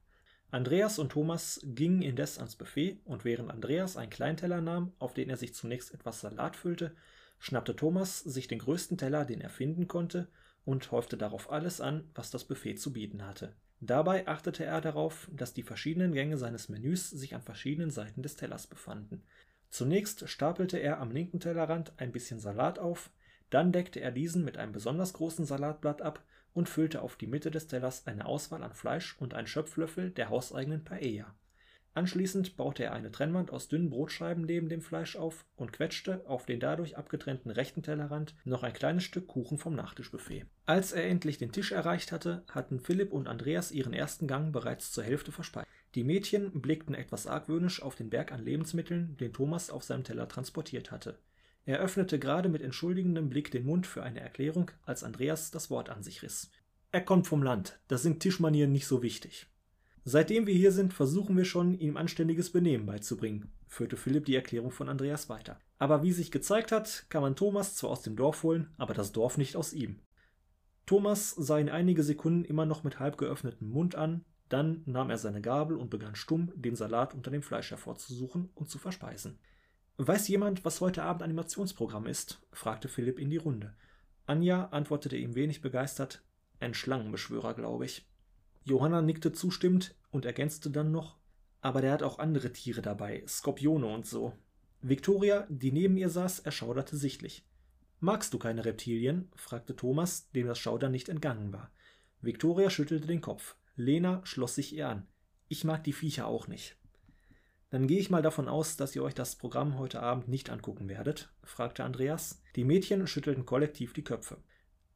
Andreas 0.54 1.00
und 1.00 1.12
Thomas 1.12 1.62
gingen 1.64 2.04
indes 2.04 2.38
ans 2.38 2.56
Buffet, 2.56 3.00
und 3.06 3.26
während 3.26 3.50
Andreas 3.50 3.98
einen 3.98 4.12
Kleinteller 4.12 4.62
nahm, 4.62 4.94
auf 5.00 5.16
den 5.16 5.32
er 5.32 5.36
sich 5.36 5.56
zunächst 5.56 5.92
etwas 5.96 6.22
Salat 6.22 6.56
füllte, 6.56 6.96
schnappte 7.40 7.76
Thomas 7.76 8.20
sich 8.20 8.48
den 8.48 8.60
größten 8.60 9.00
Teller, 9.00 9.26
den 9.26 9.42
er 9.42 9.50
finden 9.50 9.88
konnte, 9.88 10.28
und 10.64 10.92
häufte 10.92 11.18
darauf 11.18 11.52
alles 11.52 11.82
an, 11.82 12.08
was 12.14 12.30
das 12.30 12.44
Buffet 12.44 12.76
zu 12.76 12.94
bieten 12.94 13.26
hatte. 13.26 13.56
Dabei 13.80 14.28
achtete 14.28 14.64
er 14.64 14.80
darauf, 14.80 15.28
dass 15.34 15.56
die 15.56 15.64
verschiedenen 15.64 16.14
Gänge 16.14 16.38
seines 16.38 16.70
Menüs 16.70 17.10
sich 17.10 17.34
an 17.34 17.42
verschiedenen 17.42 17.90
Seiten 17.90 18.22
des 18.22 18.36
Tellers 18.36 18.68
befanden. 18.68 19.24
Zunächst 19.72 20.30
stapelte 20.30 20.78
er 20.78 21.00
am 21.00 21.10
linken 21.10 21.40
Tellerrand 21.40 21.94
ein 21.98 22.12
bisschen 22.12 22.40
Salat 22.40 22.78
auf, 22.78 23.10
dann 23.50 23.72
deckte 23.72 24.02
er 24.02 24.12
diesen 24.12 24.46
mit 24.46 24.58
einem 24.58 24.72
besonders 24.72 25.14
großen 25.14 25.46
Salatblatt 25.46 26.04
ab 26.04 26.24
und 26.54 26.70
füllte 26.70 27.02
auf 27.02 27.16
die 27.16 27.28
Mitte 27.28 27.52
des 27.52 27.68
Tellers 27.68 28.08
eine 28.08 28.26
Auswahl 28.26 28.64
an 28.64 28.74
Fleisch 28.74 29.16
und 29.20 29.34
einen 29.34 29.48
Schöpflöffel 29.48 30.12
der 30.12 30.30
hauseigenen 30.30 30.84
Paella. 30.84 31.34
Anschließend 31.96 32.58
baute 32.58 32.84
er 32.84 32.94
eine 32.94 33.12
Trennwand 33.12 33.52
aus 33.52 33.68
dünnen 33.68 33.92
Brotscheiben 33.92 34.46
neben 34.46 34.68
dem 34.68 34.82
Fleisch 34.82 35.16
auf 35.16 35.46
und 35.56 35.74
quetschte 35.74 36.24
auf 36.28 36.46
den 36.46 36.60
dadurch 36.60 36.98
abgetrennten 36.98 37.52
rechten 37.52 37.84
Tellerrand 37.84 38.34
noch 38.46 38.64
ein 38.64 38.74
kleines 38.74 39.04
Stück 39.04 39.28
Kuchen 39.28 39.60
vom 39.60 39.76
Nachtischbuffet. 39.76 40.46
Als 40.66 40.92
er 40.92 41.08
endlich 41.08 41.38
den 41.38 41.52
Tisch 41.52 41.72
erreicht 41.72 42.12
hatte, 42.12 42.44
hatten 42.50 42.80
Philipp 42.80 43.14
und 43.14 43.28
Andreas 43.28 43.72
ihren 43.72 43.94
ersten 43.94 44.28
Gang 44.28 44.52
bereits 44.52 44.92
zur 44.92 45.04
Hälfte 45.04 45.32
verspeist. 45.32 45.68
Die 45.94 46.04
Mädchen 46.04 46.62
blickten 46.62 46.96
etwas 46.96 47.28
argwöhnisch 47.28 47.84
auf 47.84 47.96
den 47.96 48.10
Berg 48.10 48.32
an 48.32 48.44
Lebensmitteln, 48.44 49.16
den 49.18 49.32
Thomas 49.32 49.70
auf 49.70 49.84
seinem 49.84 50.04
Teller 50.04 50.28
transportiert 50.28 50.90
hatte. 50.90 51.20
Er 51.66 51.80
öffnete 51.80 52.20
gerade 52.20 52.50
mit 52.50 52.62
entschuldigendem 52.62 53.30
Blick 53.30 53.52
den 53.52 53.66
Mund 53.66 53.88
für 53.88 54.04
eine 54.04 54.20
Erklärung, 54.20 54.72
als 54.86 55.04
Andreas 55.04 55.52
das 55.52 55.70
Wort 55.70 55.90
an 55.90 56.04
sich 56.04 56.22
riss. 56.22 56.52
Er 56.92 57.02
kommt 57.02 57.28
vom 57.28 57.42
Land, 57.42 57.80
da 57.88 57.98
sind 57.98 58.20
Tischmanieren 58.20 58.72
nicht 58.72 58.86
so 58.86 59.02
wichtig. 59.02 59.48
Seitdem 60.06 60.46
wir 60.46 60.54
hier 60.54 60.74
sind, 60.74 60.94
versuchen 60.94 61.38
wir 61.38 61.46
schon, 61.46 61.80
ihm 61.80 61.96
anständiges 61.96 62.52
Benehmen 62.52 62.86
beizubringen, 62.86 63.54
führte 63.68 63.96
Philipp 63.96 64.26
die 64.26 64.36
Erklärung 64.36 64.72
von 64.72 64.90
Andreas 64.90 65.30
weiter. 65.30 65.58
Aber 65.80 66.04
wie 66.04 66.12
sich 66.12 66.30
gezeigt 66.30 66.74
hat, 66.74 67.06
kann 67.10 67.22
man 67.22 67.38
Thomas 67.38 67.76
zwar 67.76 67.92
aus 67.92 68.02
dem 68.02 68.18
Dorf 68.18 68.44
holen, 68.44 68.70
aber 68.78 68.94
das 68.94 69.14
Dorf 69.14 69.38
nicht 69.38 69.56
aus 69.56 69.72
ihm. 69.72 70.02
Thomas 70.86 71.32
sah 71.32 71.58
ihn 71.58 71.70
einige 71.70 72.04
Sekunden 72.04 72.44
immer 72.44 72.66
noch 72.66 72.84
mit 72.84 73.00
halb 73.00 73.18
geöffnetem 73.18 73.70
Mund 73.70 73.96
an, 73.96 74.26
dann 74.50 74.84
nahm 74.86 75.10
er 75.10 75.18
seine 75.18 75.42
Gabel 75.42 75.78
und 75.78 75.90
begann 75.90 76.16
stumm, 76.16 76.52
den 76.56 76.76
Salat 76.76 77.14
unter 77.14 77.32
dem 77.32 77.42
Fleisch 77.42 77.72
hervorzusuchen 77.72 78.50
und 78.56 78.70
zu 78.70 78.78
verspeisen. 78.78 79.40
Weiß 79.98 80.28
jemand, 80.28 80.66
was 80.66 80.82
heute 80.82 81.04
Abend 81.04 81.22
Animationsprogramm 81.22 82.08
ist? 82.08 82.42
fragte 82.52 82.88
Philipp 82.88 83.20
in 83.20 83.30
die 83.30 83.38
Runde. 83.38 83.76
Anja 84.26 84.70
antwortete 84.70 85.16
ihm 85.18 85.36
wenig 85.36 85.62
begeistert: 85.62 86.24
Ein 86.60 86.74
Schlangenbeschwörer, 86.74 87.54
glaube 87.54 87.86
ich. 87.86 88.10
Johanna 88.64 89.04
nickte 89.04 89.34
zustimmend 89.34 89.96
und 90.10 90.26
ergänzte 90.26 90.72
dann 90.72 90.92
noch: 90.92 91.18
Aber 91.62 91.82
der 91.82 91.92
hat 91.92 92.02
auch 92.02 92.18
andere 92.18 92.52
Tiere 92.52 92.82
dabei, 92.82 93.24
Skorpione 93.28 93.86
und 93.86 94.08
so. 94.08 94.34
Victoria, 94.82 95.46
die 95.50 95.72
neben 95.72 95.96
ihr 95.96 96.10
saß, 96.10 96.40
erschauderte 96.40 96.98
sichtlich. 96.98 97.48
Magst 98.00 98.34
du 98.34 98.40
keine 98.40 98.66
Reptilien? 98.66 99.30
fragte 99.36 99.76
Thomas, 99.76 100.32
dem 100.32 100.48
das 100.48 100.58
Schaudern 100.58 100.92
nicht 100.92 101.08
entgangen 101.08 101.54
war. 101.54 101.72
Victoria 102.20 102.70
schüttelte 102.70 103.08
den 103.08 103.22
Kopf. 103.22 103.56
Lena 103.76 104.26
schloss 104.26 104.56
sich 104.56 104.76
ihr 104.76 104.90
an. 104.90 105.08
Ich 105.50 105.64
mag 105.64 105.84
die 105.84 105.94
Viecher 105.94 106.26
auch 106.26 106.48
nicht. 106.48 106.78
Dann 107.74 107.88
gehe 107.88 107.98
ich 107.98 108.12
mal 108.12 108.22
davon 108.22 108.48
aus, 108.48 108.78
dass 108.78 108.96
ihr 108.96 109.02
euch 109.02 109.16
das 109.16 109.36
Programm 109.36 109.80
heute 109.80 110.00
Abend 110.00 110.28
nicht 110.28 110.52
angucken 110.52 110.90
werdet, 110.90 111.34
fragte 111.42 111.84
Andreas. 111.84 112.40
Die 112.56 112.66
Mädchen 112.66 113.08
schüttelten 113.08 113.48
kollektiv 113.48 113.94
die 113.94 114.04
Köpfe. 114.04 114.38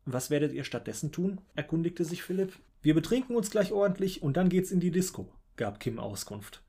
Was 0.06 0.30
werdet 0.30 0.54
ihr 0.54 0.64
stattdessen 0.64 1.12
tun? 1.12 1.42
erkundigte 1.56 2.06
sich 2.06 2.22
Philipp. 2.22 2.54
Wir 2.84 2.94
betrinken 2.94 3.36
uns 3.36 3.50
gleich 3.50 3.72
ordentlich 3.72 4.22
und 4.22 4.38
dann 4.38 4.50
geht's 4.50 4.70
in 4.70 4.80
die 4.80 4.92
Disco, 4.92 5.34
gab 5.56 5.80
Kim 5.80 5.98
Auskunft. 5.98 6.64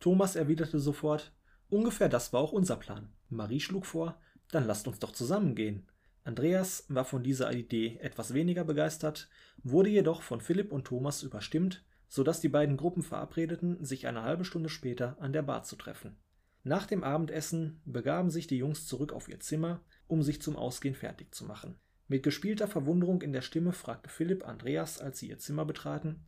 Thomas 0.00 0.36
erwiderte 0.36 0.80
sofort, 0.80 1.34
ungefähr 1.68 2.08
das 2.08 2.32
war 2.32 2.40
auch 2.40 2.52
unser 2.52 2.76
Plan. 2.76 3.12
Marie 3.28 3.60
schlug 3.60 3.84
vor, 3.84 4.18
dann 4.52 4.66
lasst 4.66 4.88
uns 4.88 5.00
doch 5.00 5.12
zusammengehen. 5.12 5.86
Andreas 6.24 6.86
war 6.88 7.04
von 7.04 7.22
dieser 7.22 7.52
Idee 7.52 7.98
etwas 8.00 8.32
weniger 8.32 8.64
begeistert, 8.64 9.28
wurde 9.62 9.90
jedoch 9.90 10.22
von 10.22 10.40
Philipp 10.40 10.72
und 10.72 10.86
Thomas 10.86 11.22
überstimmt 11.22 11.84
so 12.12 12.22
dass 12.22 12.40
die 12.40 12.50
beiden 12.50 12.76
Gruppen 12.76 13.02
verabredeten, 13.02 13.82
sich 13.82 14.06
eine 14.06 14.22
halbe 14.22 14.44
Stunde 14.44 14.68
später 14.68 15.16
an 15.18 15.32
der 15.32 15.40
Bar 15.40 15.62
zu 15.62 15.76
treffen. 15.76 16.18
Nach 16.62 16.84
dem 16.84 17.04
Abendessen 17.04 17.80
begaben 17.86 18.28
sich 18.28 18.46
die 18.46 18.58
Jungs 18.58 18.86
zurück 18.86 19.14
auf 19.14 19.30
ihr 19.30 19.40
Zimmer, 19.40 19.82
um 20.08 20.22
sich 20.22 20.42
zum 20.42 20.54
Ausgehen 20.54 20.94
fertig 20.94 21.34
zu 21.34 21.46
machen. 21.46 21.80
Mit 22.08 22.22
gespielter 22.22 22.68
Verwunderung 22.68 23.22
in 23.22 23.32
der 23.32 23.40
Stimme 23.40 23.72
fragte 23.72 24.10
Philipp 24.10 24.46
Andreas, 24.46 25.00
als 25.00 25.20
sie 25.20 25.30
ihr 25.30 25.38
Zimmer 25.38 25.64
betraten: 25.64 26.26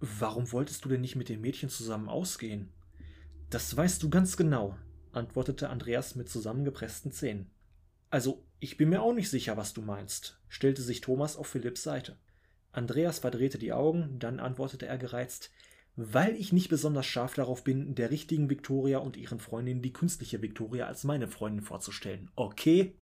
Warum 0.00 0.50
wolltest 0.50 0.86
du 0.86 0.88
denn 0.88 1.02
nicht 1.02 1.14
mit 1.14 1.28
den 1.28 1.42
Mädchen 1.42 1.68
zusammen 1.68 2.08
ausgehen? 2.08 2.72
Das 3.50 3.76
weißt 3.76 4.02
du 4.02 4.08
ganz 4.08 4.38
genau, 4.38 4.78
antwortete 5.12 5.68
Andreas 5.68 6.14
mit 6.14 6.30
zusammengepressten 6.30 7.12
Zähnen. 7.12 7.50
Also, 8.08 8.46
ich 8.60 8.78
bin 8.78 8.88
mir 8.88 9.02
auch 9.02 9.12
nicht 9.12 9.28
sicher, 9.28 9.58
was 9.58 9.74
du 9.74 9.82
meinst, 9.82 10.40
stellte 10.48 10.80
sich 10.80 11.02
Thomas 11.02 11.36
auf 11.36 11.48
Philipps 11.48 11.82
Seite. 11.82 12.16
Andreas 12.76 13.20
verdrehte 13.20 13.58
die 13.58 13.72
Augen, 13.72 14.18
dann 14.18 14.38
antwortete 14.38 14.86
er 14.86 14.98
gereizt, 14.98 15.50
weil 15.96 16.36
ich 16.36 16.52
nicht 16.52 16.68
besonders 16.68 17.06
scharf 17.06 17.34
darauf 17.34 17.64
bin, 17.64 17.94
der 17.94 18.10
richtigen 18.10 18.50
Victoria 18.50 18.98
und 18.98 19.16
ihren 19.16 19.40
Freundinnen 19.40 19.80
die 19.80 19.94
künstliche 19.94 20.42
Victoria 20.42 20.86
als 20.86 21.04
meine 21.04 21.26
Freundin 21.26 21.64
vorzustellen. 21.64 22.30
Okay? 22.36 22.94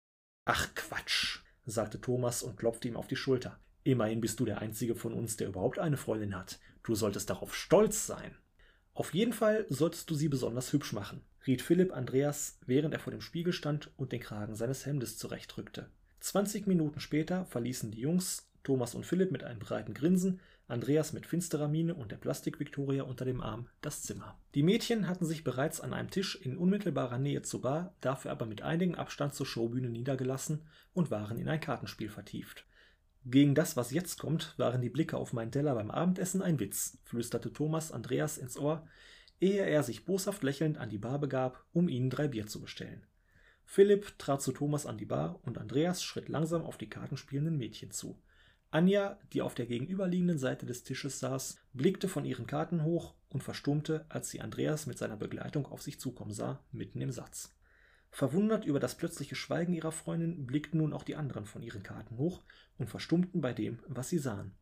Ach 0.45 0.69
Quatsch, 0.75 1.39
sagte 1.65 1.99
Thomas 1.99 2.43
und 2.43 2.55
klopfte 2.55 2.87
ihm 2.87 2.97
auf 2.97 3.07
die 3.07 3.15
Schulter. 3.15 3.59
Immerhin 3.83 4.21
bist 4.21 4.39
du 4.39 4.45
der 4.45 4.61
einzige 4.61 4.95
von 4.95 5.11
uns, 5.11 5.37
der 5.37 5.47
überhaupt 5.47 5.79
eine 5.79 5.97
Freundin 5.97 6.35
hat. 6.37 6.59
Du 6.83 6.93
solltest 6.93 7.29
darauf 7.31 7.55
stolz 7.55 8.05
sein. 8.05 8.37
Auf 8.93 9.13
jeden 9.15 9.33
Fall 9.33 9.65
solltest 9.69 10.07
du 10.11 10.13
sie 10.13 10.29
besonders 10.29 10.71
hübsch 10.71 10.93
machen, 10.93 11.21
riet 11.47 11.63
Philipp 11.63 11.91
Andreas, 11.91 12.59
während 12.67 12.93
er 12.93 12.99
vor 12.99 13.11
dem 13.11 13.21
Spiegel 13.21 13.53
stand 13.53 13.89
und 13.97 14.11
den 14.11 14.21
Kragen 14.21 14.55
seines 14.55 14.85
Hemdes 14.85 15.17
zurechtrückte. 15.17 15.89
20 16.19 16.67
Minuten 16.67 16.99
später 16.99 17.45
verließen 17.45 17.89
die 17.89 18.01
Jungs, 18.01 18.47
Thomas 18.63 18.95
und 18.95 19.05
Philipp 19.05 19.31
mit 19.31 19.43
einem 19.43 19.59
breiten 19.59 19.93
Grinsen, 19.93 20.39
Andreas 20.67 21.11
mit 21.11 21.25
finsterer 21.25 21.67
Miene 21.67 21.93
und 21.93 22.11
der 22.11 22.17
Plastik-Viktoria 22.17 23.03
unter 23.03 23.25
dem 23.25 23.41
Arm, 23.41 23.67
das 23.81 24.01
Zimmer. 24.01 24.39
Die 24.55 24.63
Mädchen 24.63 25.07
hatten 25.07 25.25
sich 25.25 25.43
bereits 25.43 25.81
an 25.81 25.93
einem 25.93 26.09
Tisch 26.09 26.35
in 26.35 26.57
unmittelbarer 26.57 27.19
Nähe 27.19 27.41
zur 27.41 27.61
Bar, 27.61 27.93
dafür 27.99 28.31
aber 28.31 28.45
mit 28.45 28.61
einigem 28.61 28.95
Abstand 28.95 29.33
zur 29.33 29.45
Showbühne 29.45 29.89
niedergelassen 29.89 30.61
und 30.93 31.11
waren 31.11 31.37
in 31.37 31.49
ein 31.49 31.59
Kartenspiel 31.59 32.09
vertieft. 32.09 32.65
Gegen 33.25 33.55
das, 33.55 33.77
was 33.77 33.91
jetzt 33.91 34.19
kommt, 34.19 34.53
waren 34.57 34.81
die 34.81 34.89
Blicke 34.89 35.17
auf 35.17 35.33
meinen 35.33 35.51
Teller 35.51 35.75
beim 35.75 35.91
Abendessen 35.91 36.41
ein 36.41 36.59
Witz, 36.59 36.97
flüsterte 37.03 37.53
Thomas 37.53 37.91
Andreas 37.91 38.37
ins 38.37 38.57
Ohr, 38.57 38.87
ehe 39.39 39.65
er 39.65 39.83
sich 39.83 40.05
boshaft 40.05 40.43
lächelnd 40.43 40.77
an 40.77 40.89
die 40.89 40.97
Bar 40.97 41.19
begab, 41.19 41.65
um 41.73 41.89
ihnen 41.89 42.09
drei 42.09 42.27
Bier 42.27 42.47
zu 42.47 42.61
bestellen. 42.61 43.05
Philipp 43.65 44.17
trat 44.19 44.41
zu 44.41 44.51
Thomas 44.51 44.85
an 44.85 44.97
die 44.97 45.05
Bar 45.05 45.39
und 45.43 45.57
Andreas 45.57 46.03
schritt 46.03 46.29
langsam 46.29 46.63
auf 46.63 46.77
die 46.77 46.89
kartenspielenden 46.89 47.57
Mädchen 47.57 47.91
zu. 47.91 48.21
Anja, 48.73 49.19
die 49.33 49.43
auf 49.43 49.53
der 49.53 49.67
gegenüberliegenden 49.67 50.39
Seite 50.39 50.65
des 50.65 50.83
Tisches 50.83 51.19
saß, 51.19 51.59
blickte 51.73 52.07
von 52.07 52.25
ihren 52.25 52.47
Karten 52.47 52.83
hoch 52.83 53.13
und 53.29 53.43
verstummte, 53.43 54.03
als 54.09 54.31
sie 54.31 54.41
Andreas 54.41 54.87
mit 54.87 54.97
seiner 54.97 55.15
Begleitung 55.15 55.67
auf 55.67 55.83
sich 55.83 55.99
zukommen 55.99 56.33
sah, 56.33 56.59
mitten 56.71 56.99
im 56.99 57.11
Satz. 57.11 57.55
Verwundert 58.09 58.65
über 58.65 58.79
das 58.79 58.97
plötzliche 58.97 59.35
Schweigen 59.35 59.73
ihrer 59.73 59.91
Freundin 59.91 60.47
blickten 60.47 60.79
nun 60.79 60.91
auch 60.91 61.03
die 61.03 61.15
anderen 61.15 61.45
von 61.45 61.61
ihren 61.61 61.83
Karten 61.83 62.17
hoch 62.17 62.41
und 62.79 62.89
verstummten 62.89 63.41
bei 63.41 63.53
dem, 63.53 63.77
was 63.87 64.09
sie 64.09 64.17
sahen. 64.17 64.55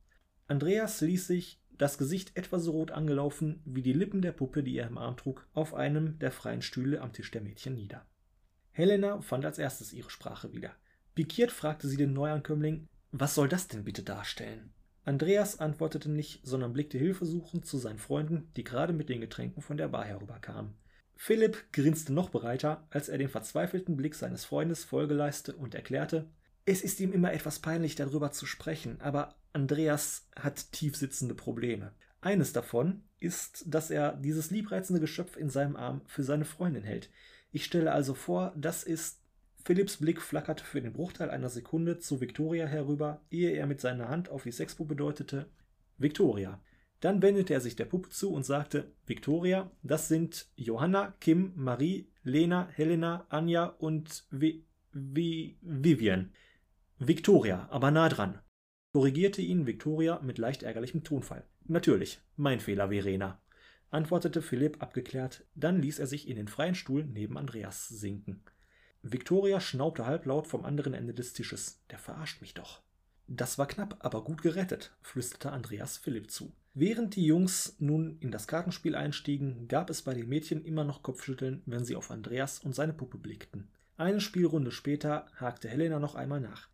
Andreas 0.45 0.99
ließ 0.99 1.27
sich, 1.27 1.61
das 1.77 1.97
Gesicht 1.97 2.35
etwa 2.35 2.59
so 2.59 2.71
rot 2.71 2.91
angelaufen 2.91 3.61
wie 3.63 3.81
die 3.81 3.93
Lippen 3.93 4.21
der 4.21 4.33
Puppe, 4.33 4.61
die 4.61 4.75
er 4.75 4.87
im 4.87 4.97
Arm 4.97 5.15
trug, 5.15 5.47
auf 5.53 5.73
einem 5.73 6.19
der 6.19 6.33
freien 6.33 6.61
Stühle 6.61 6.99
am 6.99 7.13
Tisch 7.13 7.31
der 7.31 7.41
Mädchen 7.41 7.75
nieder. 7.75 8.05
Helena 8.71 9.21
fand 9.21 9.45
als 9.45 9.57
erstes 9.57 9.93
ihre 9.93 10.09
Sprache 10.09 10.51
wieder. 10.51 10.75
Pikiert 11.15 11.53
fragte 11.53 11.87
sie 11.87 11.97
den 11.97 12.11
Neuankömmling, 12.11 12.89
was 13.11 13.35
soll 13.35 13.47
das 13.47 13.67
denn 13.67 13.83
bitte 13.83 14.03
darstellen? 14.03 14.73
Andreas 15.03 15.59
antwortete 15.59 16.09
nicht, 16.09 16.41
sondern 16.45 16.73
blickte 16.73 16.97
hilfesuchend 16.97 17.65
zu 17.65 17.77
seinen 17.77 17.99
Freunden, 17.99 18.51
die 18.55 18.63
gerade 18.63 18.93
mit 18.93 19.09
den 19.09 19.21
Getränken 19.21 19.61
von 19.61 19.77
der 19.77 19.87
Bar 19.87 20.05
herüberkamen. 20.05 20.75
Philipp 21.15 21.71
grinste 21.71 22.13
noch 22.13 22.29
breiter, 22.29 22.87
als 22.89 23.09
er 23.09 23.17
den 23.17 23.29
verzweifelten 23.29 23.95
Blick 23.95 24.15
seines 24.15 24.45
Freundes 24.45 24.83
Folge 24.83 25.13
leiste 25.13 25.55
und 25.55 25.75
erklärte, 25.75 26.29
es 26.65 26.81
ist 26.81 26.99
ihm 26.99 27.11
immer 27.11 27.33
etwas 27.33 27.59
peinlich, 27.59 27.95
darüber 27.95 28.31
zu 28.31 28.45
sprechen, 28.45 29.01
aber 29.01 29.35
Andreas 29.51 30.27
hat 30.35 30.71
tiefsitzende 30.71 31.33
Probleme. 31.33 31.93
Eines 32.21 32.53
davon 32.53 33.03
ist, 33.19 33.63
dass 33.65 33.89
er 33.89 34.13
dieses 34.13 34.51
liebreizende 34.51 35.01
Geschöpf 35.01 35.37
in 35.37 35.49
seinem 35.49 35.75
Arm 35.75 36.01
für 36.05 36.23
seine 36.23 36.45
Freundin 36.45 36.83
hält. 36.83 37.09
Ich 37.51 37.65
stelle 37.65 37.91
also 37.91 38.13
vor, 38.13 38.53
das 38.55 38.83
ist. 38.83 39.20
Philipps 39.63 39.97
Blick 39.97 40.21
flackerte 40.21 40.63
für 40.63 40.81
den 40.81 40.93
Bruchteil 40.93 41.29
einer 41.29 41.49
Sekunde 41.49 41.99
zu 41.99 42.21
Victoria 42.21 42.65
herüber, 42.65 43.21
ehe 43.29 43.51
er 43.51 43.67
mit 43.67 43.81
seiner 43.81 44.09
Hand 44.09 44.29
auf 44.29 44.43
die 44.43 44.51
Sexpuppe 44.51 44.95
deutete. 44.95 45.47
Victoria. 45.97 46.61
Dann 46.99 47.21
wendete 47.21 47.53
er 47.53 47.61
sich 47.61 47.75
der 47.75 47.85
Puppe 47.85 48.09
zu 48.09 48.31
und 48.31 48.45
sagte: 48.45 48.91
Victoria, 49.05 49.71
das 49.83 50.07
sind 50.07 50.47
Johanna, 50.55 51.13
Kim, 51.19 51.53
Marie, 51.55 52.09
Lena, 52.23 52.67
Helena, 52.73 53.25
Anja 53.29 53.65
und 53.65 54.25
Vi 54.29 54.65
Vi 54.91 55.57
Vivian. 55.61 56.31
Victoria, 56.99 57.67
aber 57.71 57.91
nah 57.91 58.09
dran. 58.09 58.39
Korrigierte 58.93 59.41
ihn 59.41 59.65
Victoria 59.65 60.19
mit 60.21 60.37
leicht 60.37 60.63
ärgerlichem 60.63 61.03
Tonfall. 61.03 61.45
Natürlich, 61.65 62.19
mein 62.35 62.59
Fehler, 62.59 62.89
Verena 62.89 63.41
antwortete 63.91 64.41
Philipp 64.41 64.81
abgeklärt, 64.81 65.45
dann 65.53 65.81
ließ 65.81 65.99
er 65.99 66.07
sich 66.07 66.27
in 66.27 66.37
den 66.37 66.47
freien 66.47 66.75
Stuhl 66.75 67.03
neben 67.03 67.37
Andreas 67.37 67.87
sinken. 67.89 68.43
Victoria 69.03 69.59
schnaubte 69.59 70.05
halblaut 70.05 70.47
vom 70.47 70.65
anderen 70.65 70.93
Ende 70.93 71.13
des 71.13 71.33
Tisches. 71.33 71.81
Der 71.89 71.99
verarscht 71.99 72.41
mich 72.41 72.53
doch. 72.53 72.81
Das 73.27 73.57
war 73.57 73.67
knapp, 73.67 73.97
aber 73.99 74.23
gut 74.23 74.41
gerettet, 74.41 74.95
flüsterte 75.01 75.51
Andreas 75.51 75.97
Philipp 75.97 76.29
zu. 76.29 76.53
Während 76.73 77.15
die 77.15 77.25
Jungs 77.25 77.75
nun 77.79 78.17
in 78.19 78.31
das 78.31 78.47
Kartenspiel 78.47 78.95
einstiegen, 78.95 79.67
gab 79.67 79.89
es 79.89 80.01
bei 80.01 80.13
den 80.13 80.29
Mädchen 80.29 80.63
immer 80.63 80.83
noch 80.83 81.01
Kopfschütteln, 81.01 81.61
wenn 81.65 81.85
sie 81.85 81.95
auf 81.95 82.11
Andreas 82.11 82.59
und 82.59 82.75
seine 82.75 82.93
Puppe 82.93 83.17
blickten. 83.17 83.69
Eine 83.97 84.21
Spielrunde 84.21 84.71
später 84.71 85.27
hakte 85.35 85.69
Helena 85.69 85.99
noch 85.99 86.15
einmal 86.15 86.41
nach. 86.41 86.69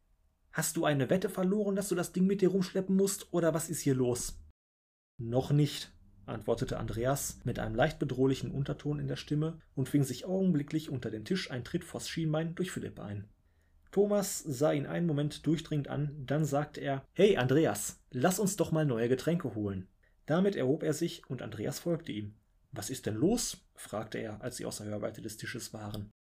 Hast 0.51 0.77
du 0.77 0.85
eine 0.85 1.09
Wette 1.09 1.29
verloren, 1.29 1.75
dass 1.75 1.89
du 1.89 1.95
das 1.95 2.11
Ding 2.11 2.25
mit 2.25 2.41
dir 2.41 2.49
rumschleppen 2.49 2.95
musst, 2.95 3.31
oder 3.33 3.53
was 3.53 3.69
ist 3.69 3.81
hier 3.81 3.95
los? 3.95 4.39
Noch 5.17 5.51
nicht, 5.51 5.91
antwortete 6.27 6.77
Andreas 6.77 7.39
mit 7.43 7.59
einem 7.59 7.75
leicht 7.75 7.99
bedrohlichen 7.99 8.51
Unterton 8.51 8.99
in 8.99 9.07
der 9.07 9.15
Stimme 9.15 9.59
und 9.75 9.89
fing 9.89 10.03
sich 10.03 10.25
augenblicklich 10.25 10.89
unter 10.89 11.09
dem 11.09 11.25
Tisch 11.25 11.51
ein 11.51 11.63
Tritt 11.63 11.83
vors 11.83 12.09
Schienbein 12.09 12.55
durch 12.55 12.71
Philipp 12.71 12.99
ein. 12.99 13.27
Thomas 13.91 14.39
sah 14.39 14.73
ihn 14.73 14.85
einen 14.85 15.07
Moment 15.07 15.45
durchdringend 15.47 15.87
an, 15.87 16.23
dann 16.25 16.45
sagte 16.45 16.81
er 16.81 17.05
Hey 17.13 17.37
Andreas, 17.37 17.99
lass 18.11 18.39
uns 18.39 18.55
doch 18.55 18.71
mal 18.71 18.85
neue 18.85 19.09
Getränke 19.09 19.55
holen. 19.55 19.87
Damit 20.25 20.55
erhob 20.55 20.83
er 20.83 20.93
sich 20.93 21.27
und 21.29 21.41
Andreas 21.41 21.79
folgte 21.79 22.11
ihm. 22.11 22.35
Was 22.71 22.89
ist 22.89 23.05
denn 23.05 23.15
los? 23.15 23.57
fragte 23.75 24.17
er, 24.17 24.41
als 24.41 24.57
sie 24.57 24.65
außer 24.65 24.85
Hörweite 24.85 25.21
des 25.21 25.37
Tisches 25.37 25.73
waren. 25.73 26.11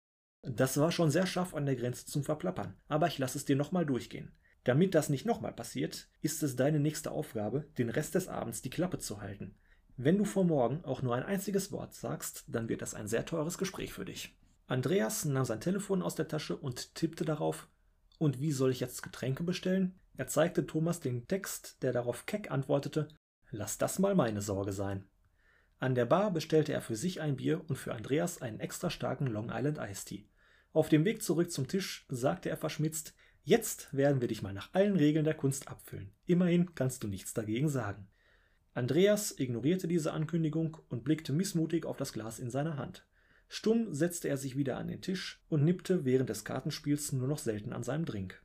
Das 0.42 0.76
war 0.76 0.92
schon 0.92 1.10
sehr 1.10 1.26
scharf 1.26 1.54
an 1.54 1.66
der 1.66 1.74
Grenze 1.74 2.06
zum 2.06 2.22
Verplappern, 2.22 2.76
aber 2.88 3.08
ich 3.08 3.18
lass 3.18 3.34
es 3.34 3.44
dir 3.44 3.56
nochmal 3.56 3.84
durchgehen. 3.84 4.32
Damit 4.62 4.94
das 4.94 5.08
nicht 5.08 5.26
nochmal 5.26 5.52
passiert, 5.52 6.08
ist 6.22 6.42
es 6.42 6.56
deine 6.56 6.80
nächste 6.80 7.10
Aufgabe, 7.10 7.66
den 7.78 7.88
Rest 7.88 8.14
des 8.14 8.28
Abends 8.28 8.62
die 8.62 8.70
Klappe 8.70 8.98
zu 8.98 9.20
halten. 9.20 9.54
Wenn 9.98 10.18
du 10.18 10.24
vor 10.26 10.44
morgen 10.44 10.84
auch 10.84 11.00
nur 11.00 11.14
ein 11.14 11.22
einziges 11.22 11.72
Wort 11.72 11.94
sagst, 11.94 12.44
dann 12.48 12.68
wird 12.68 12.82
das 12.82 12.94
ein 12.94 13.08
sehr 13.08 13.24
teures 13.24 13.56
Gespräch 13.56 13.94
für 13.94 14.04
dich. 14.04 14.36
Andreas 14.66 15.24
nahm 15.24 15.44
sein 15.46 15.60
Telefon 15.60 16.02
aus 16.02 16.14
der 16.14 16.28
Tasche 16.28 16.56
und 16.56 16.94
tippte 16.94 17.24
darauf. 17.24 17.68
Und 18.18 18.40
wie 18.40 18.52
soll 18.52 18.72
ich 18.72 18.80
jetzt 18.80 19.02
Getränke 19.02 19.42
bestellen? 19.42 19.98
Er 20.16 20.26
zeigte 20.26 20.66
Thomas 20.66 21.00
den 21.00 21.26
Text, 21.26 21.82
der 21.82 21.92
darauf 21.92 22.26
keck 22.26 22.50
antwortete: 22.50 23.08
Lass 23.50 23.78
das 23.78 23.98
mal 23.98 24.14
meine 24.14 24.42
Sorge 24.42 24.72
sein. 24.72 25.08
An 25.78 25.94
der 25.94 26.06
Bar 26.06 26.30
bestellte 26.30 26.72
er 26.72 26.82
für 26.82 26.96
sich 26.96 27.20
ein 27.20 27.36
Bier 27.36 27.62
und 27.68 27.76
für 27.76 27.94
Andreas 27.94 28.42
einen 28.42 28.60
extra 28.60 28.90
starken 28.90 29.26
Long 29.26 29.50
Island 29.50 29.78
Iced 29.78 30.08
Tea. 30.08 30.28
Auf 30.72 30.88
dem 30.90 31.04
Weg 31.04 31.22
zurück 31.22 31.50
zum 31.50 31.68
Tisch 31.68 32.06
sagte 32.10 32.50
er 32.50 32.56
verschmitzt: 32.58 33.14
Jetzt 33.44 33.94
werden 33.94 34.20
wir 34.20 34.28
dich 34.28 34.42
mal 34.42 34.52
nach 34.52 34.74
allen 34.74 34.96
Regeln 34.96 35.24
der 35.24 35.34
Kunst 35.34 35.68
abfüllen. 35.68 36.12
Immerhin 36.26 36.74
kannst 36.74 37.02
du 37.02 37.08
nichts 37.08 37.32
dagegen 37.32 37.68
sagen. 37.68 38.08
Andreas 38.76 39.34
ignorierte 39.38 39.88
diese 39.88 40.12
Ankündigung 40.12 40.76
und 40.90 41.02
blickte 41.02 41.32
missmutig 41.32 41.86
auf 41.86 41.96
das 41.96 42.12
Glas 42.12 42.38
in 42.38 42.50
seiner 42.50 42.76
Hand. 42.76 43.06
Stumm 43.48 43.94
setzte 43.94 44.28
er 44.28 44.36
sich 44.36 44.58
wieder 44.58 44.76
an 44.76 44.88
den 44.88 45.00
Tisch 45.00 45.42
und 45.48 45.64
nippte 45.64 46.04
während 46.04 46.28
des 46.28 46.44
Kartenspiels 46.44 47.12
nur 47.12 47.26
noch 47.26 47.38
selten 47.38 47.72
an 47.72 47.82
seinem 47.82 48.04
Drink. 48.04 48.42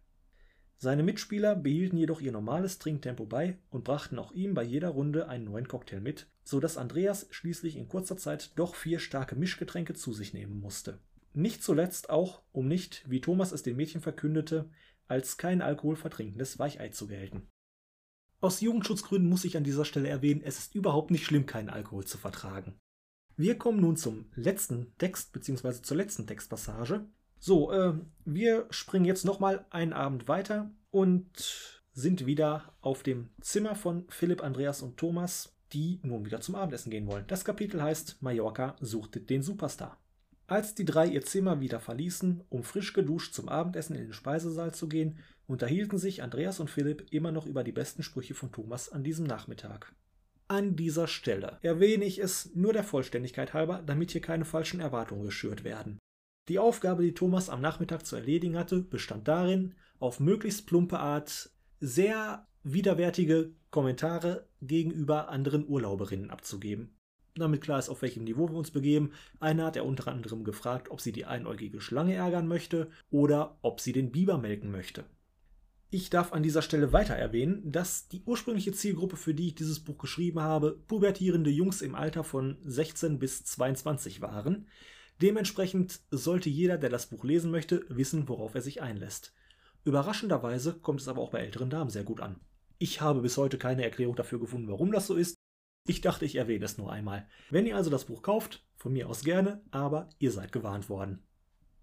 Seine 0.78 1.04
Mitspieler 1.04 1.54
behielten 1.54 1.98
jedoch 1.98 2.22
ihr 2.22 2.32
normales 2.32 2.80
Trinktempo 2.80 3.26
bei 3.26 3.58
und 3.72 3.84
brachten 3.84 4.18
auch 4.20 4.32
ihm 4.32 4.54
bei 4.54 4.64
jeder 4.64 4.88
Runde 4.88 5.28
einen 5.28 5.44
neuen 5.44 5.68
Cocktail 5.68 6.00
mit, 6.00 6.28
so 6.46 6.62
dass 6.62 6.78
Andreas 6.78 7.28
schließlich 7.32 7.76
in 7.76 7.90
kurzer 7.90 8.16
Zeit 8.16 8.54
doch 8.56 8.76
vier 8.76 9.00
starke 9.00 9.36
Mischgetränke 9.36 9.96
zu 9.96 10.14
sich 10.14 10.34
nehmen 10.34 10.62
musste. 10.62 11.00
Nicht 11.34 11.62
zuletzt 11.62 12.10
auch, 12.10 12.42
um 12.54 12.70
nicht, 12.70 13.04
wie 13.10 13.20
Thomas 13.20 13.52
es 13.52 13.64
den 13.64 13.76
Mädchen 13.76 14.00
verkündete, 14.00 14.70
als 15.10 15.36
kein 15.36 15.62
Alkohol 15.62 15.98
vertrinkendes 15.98 16.58
Weichei 16.58 16.88
zu 16.88 17.08
gelten. 17.08 17.51
Aus 18.42 18.60
Jugendschutzgründen 18.60 19.30
muss 19.30 19.46
ich 19.46 19.56
an 19.56 19.64
dieser 19.64 19.86
Stelle 19.86 20.10
erwähnen, 20.10 20.42
es 20.44 20.58
ist 20.58 20.74
überhaupt 20.74 21.12
nicht 21.12 21.26
schlimm, 21.26 21.46
keinen 21.46 21.70
Alkohol 21.70 22.06
zu 22.06 22.18
vertragen. 22.18 22.74
Wir 23.38 23.56
kommen 23.56 23.80
nun 23.80 23.98
zum 23.98 24.26
letzten 24.36 24.98
Text 24.98 25.32
bzw. 25.32 25.84
zur 25.84 25.98
letzten 25.98 26.26
Textpassage. 26.26 27.06
So, 27.38 27.72
äh, 27.72 27.94
wir 28.26 28.66
springen 28.72 29.06
jetzt 29.06 29.26
nochmal 29.26 29.66
einen 29.70 29.94
Abend 29.94 30.28
weiter 30.28 30.72
und 30.90 31.30
sind 31.94 32.26
wieder 32.26 32.74
auf 32.82 33.04
dem 33.04 33.30
Zimmer 33.42 33.76
von 33.76 34.06
Philipp, 34.10 34.44
Andreas 34.44 34.82
und 34.82 34.98
Thomas, 34.98 35.56
die 35.72 36.00
nun 36.02 36.26
wieder 36.26 36.42
zum 36.42 36.56
Abendessen 36.56 36.90
gehen 36.90 37.08
wollen. 37.08 37.26
Das 37.28 37.46
Kapitel 37.46 37.82
heißt 37.82 38.24
Mallorca 38.24 38.76
suchte 38.80 39.20
den 39.20 39.44
Superstar. 39.44 40.01
Als 40.52 40.76
die 40.76 40.84
drei 40.84 41.08
ihr 41.08 41.24
Zimmer 41.24 41.62
wieder 41.62 41.80
verließen, 41.80 42.44
um 42.50 42.66
frisch 42.66 42.92
geduscht 42.92 43.34
zum 43.34 43.48
Abendessen 43.48 43.96
in 43.96 44.02
den 44.08 44.14
Speisesaal 44.14 44.74
zu 44.74 44.90
gehen, 44.90 45.18
unterhielten 45.48 45.98
sich 45.98 46.24
Andreas 46.24 46.60
und 46.60 46.70
Philipp 46.70 47.06
immer 47.10 47.32
noch 47.32 47.46
über 47.46 47.64
die 47.64 47.72
besten 47.72 48.04
Sprüche 48.04 48.34
von 48.34 48.52
Thomas 48.52 48.90
an 48.90 49.02
diesem 49.02 49.26
Nachmittag. 49.26 49.96
An 50.50 50.76
dieser 50.76 51.08
Stelle 51.08 51.58
erwähne 51.62 52.04
ich 52.04 52.20
es 52.20 52.54
nur 52.54 52.74
der 52.74 52.84
Vollständigkeit 52.84 53.54
halber, 53.54 53.82
damit 53.86 54.12
hier 54.12 54.20
keine 54.20 54.44
falschen 54.44 54.82
Erwartungen 54.82 55.24
geschürt 55.24 55.64
werden. 55.64 56.00
Die 56.50 56.60
Aufgabe, 56.60 57.04
die 57.04 57.14
Thomas 57.14 57.50
am 57.50 57.62
Nachmittag 57.62 58.06
zu 58.06 58.18
erledigen 58.18 58.58
hatte, 58.58 58.82
bestand 58.82 59.30
darin, 59.30 59.76
auf 60.00 60.20
möglichst 60.20 60.68
plumpe 60.68 61.00
Art 61.00 61.50
sehr 61.80 62.46
widerwärtige 62.64 63.54
Kommentare 63.70 64.50
gegenüber 64.62 65.30
anderen 65.30 65.66
Urlauberinnen 65.66 66.30
abzugeben 66.30 66.98
damit 67.36 67.62
klar 67.62 67.80
ist, 67.80 67.90
auf 67.90 68.02
welchem 68.02 68.24
Niveau 68.24 68.50
wir 68.50 68.58
uns 68.58 68.72
begeben. 68.72 69.12
Eine 69.40 69.66
hat 69.66 69.76
er 69.76 69.86
unter 69.86 70.08
anderem 70.08 70.44
gefragt, 70.44 70.92
ob 70.92 71.02
sie 71.02 71.12
die 71.12 71.26
einäugige 71.26 71.82
Schlange 71.82 72.16
ärgern 72.16 72.48
möchte 72.48 72.90
oder 73.10 73.58
ob 73.62 73.80
sie 73.80 73.94
den 73.94 74.12
Biber 74.12 74.38
melken 74.38 74.72
möchte. 74.72 75.06
Ich 75.94 76.10
darf 76.10 76.32
an 76.32 76.42
dieser 76.42 76.62
Stelle 76.62 76.94
weiter 76.94 77.16
erwähnen, 77.16 77.70
dass 77.70 78.08
die 78.08 78.22
ursprüngliche 78.26 78.72
Zielgruppe, 78.72 79.18
für 79.18 79.34
die 79.34 79.48
ich 79.48 79.56
dieses 79.56 79.82
Buch 79.82 79.98
geschrieben 79.98 80.40
habe, 80.40 80.80
pubertierende 80.88 81.50
Jungs 81.50 81.82
im 81.82 81.96
Alter 81.96 82.24
von 82.24 82.58
16 82.64 83.20
bis 83.20 83.44
22 83.44 84.22
waren. 84.22 84.68
Dementsprechend 85.22 86.00
sollte 86.10 86.50
jeder, 86.50 86.78
der 86.78 86.90
das 86.90 87.08
Buch 87.08 87.26
lesen 87.26 87.52
möchte, 87.52 87.86
wissen, 87.90 88.30
worauf 88.30 88.56
er 88.56 88.62
sich 88.62 88.82
einlässt. 88.82 89.34
Überraschenderweise 89.84 90.76
kommt 90.76 91.02
es 91.02 91.10
aber 91.10 91.22
auch 91.22 91.32
bei 91.32 91.40
älteren 91.40 91.70
Damen 91.70 91.90
sehr 91.90 92.06
gut 92.06 92.22
an. 92.22 92.40
Ich 92.80 93.02
habe 93.02 93.22
bis 93.22 93.36
heute 93.36 93.58
keine 93.58 93.84
Erklärung 93.84 94.16
dafür 94.16 94.40
gefunden, 94.40 94.70
warum 94.70 94.94
das 94.94 95.08
so 95.08 95.16
ist. 95.16 95.41
Ich 95.88 96.02
dachte, 96.02 96.26
ich 96.26 96.36
erwähne 96.36 96.66
es 96.66 96.78
nur 96.78 96.92
einmal. 96.92 97.28
Wenn 97.50 97.66
ihr 97.66 97.76
also 97.76 97.90
das 97.90 98.06
Buch 98.06 98.22
kauft, 98.22 98.64
von 98.76 98.94
mir 98.94 99.10
aus 99.10 99.24
gerne, 99.24 99.62
aber 99.72 100.10
ihr 100.20 100.32
seid 100.32 100.52
gewarnt 100.52 100.90
worden. 100.90 101.24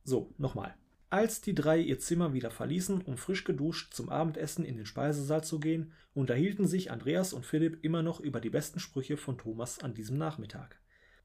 So, 0.05 0.35
nochmal. 0.39 0.75
Als 1.11 1.41
die 1.41 1.55
drei 1.55 1.79
ihr 1.79 1.99
Zimmer 1.99 2.35
wieder 2.35 2.51
verließen, 2.51 3.01
um 3.03 3.17
frisch 3.17 3.45
geduscht 3.45 3.95
zum 3.95 4.11
Abendessen 4.11 4.65
in 4.65 4.77
den 4.77 4.85
Speisesaal 4.85 5.43
zu 5.43 5.59
gehen, 5.59 5.93
unterhielten 6.13 6.67
sich 6.67 6.91
Andreas 6.91 7.33
und 7.33 7.47
Philipp 7.47 7.83
immer 7.83 8.03
noch 8.03 8.21
über 8.21 8.41
die 8.41 8.51
besten 8.51 8.79
Sprüche 8.79 9.17
von 9.17 9.39
Thomas 9.39 9.79
an 9.79 9.95
diesem 9.95 10.19
Nachmittag. 10.19 10.81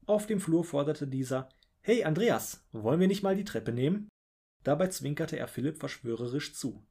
Auf 0.06 0.26
dem 0.26 0.40
Flur 0.40 0.64
forderte 0.64 1.06
dieser 1.06 1.50
Hey 1.80 2.04
Andreas, 2.04 2.66
wollen 2.72 3.00
wir 3.00 3.08
nicht 3.08 3.22
mal 3.22 3.36
die 3.36 3.44
Treppe 3.44 3.72
nehmen? 3.72 4.08
Dabei 4.62 4.88
zwinkerte 4.88 5.38
er 5.38 5.48
Philipp 5.48 5.78
verschwörerisch 5.78 6.54
zu. 6.54 6.86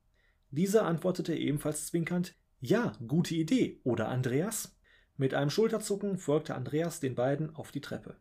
Dieser 0.51 0.85
antwortete 0.85 1.35
ebenfalls 1.35 1.87
zwinkernd 1.87 2.35
Ja, 2.59 2.93
gute 3.07 3.33
Idee, 3.33 3.81
oder 3.83 4.09
Andreas? 4.09 4.77
Mit 5.17 5.33
einem 5.33 5.49
Schulterzucken 5.49 6.17
folgte 6.17 6.55
Andreas 6.55 6.99
den 6.99 7.15
beiden 7.15 7.55
auf 7.55 7.71
die 7.71 7.81
Treppe. 7.81 8.15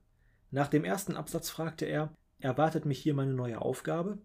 Nach 0.50 0.68
dem 0.68 0.84
ersten 0.84 1.16
Absatz 1.16 1.48
fragte 1.48 1.86
er 1.86 2.14
Erwartet 2.38 2.86
mich 2.86 2.98
hier 2.98 3.14
meine 3.14 3.34
neue 3.34 3.62
Aufgabe? 3.62 4.18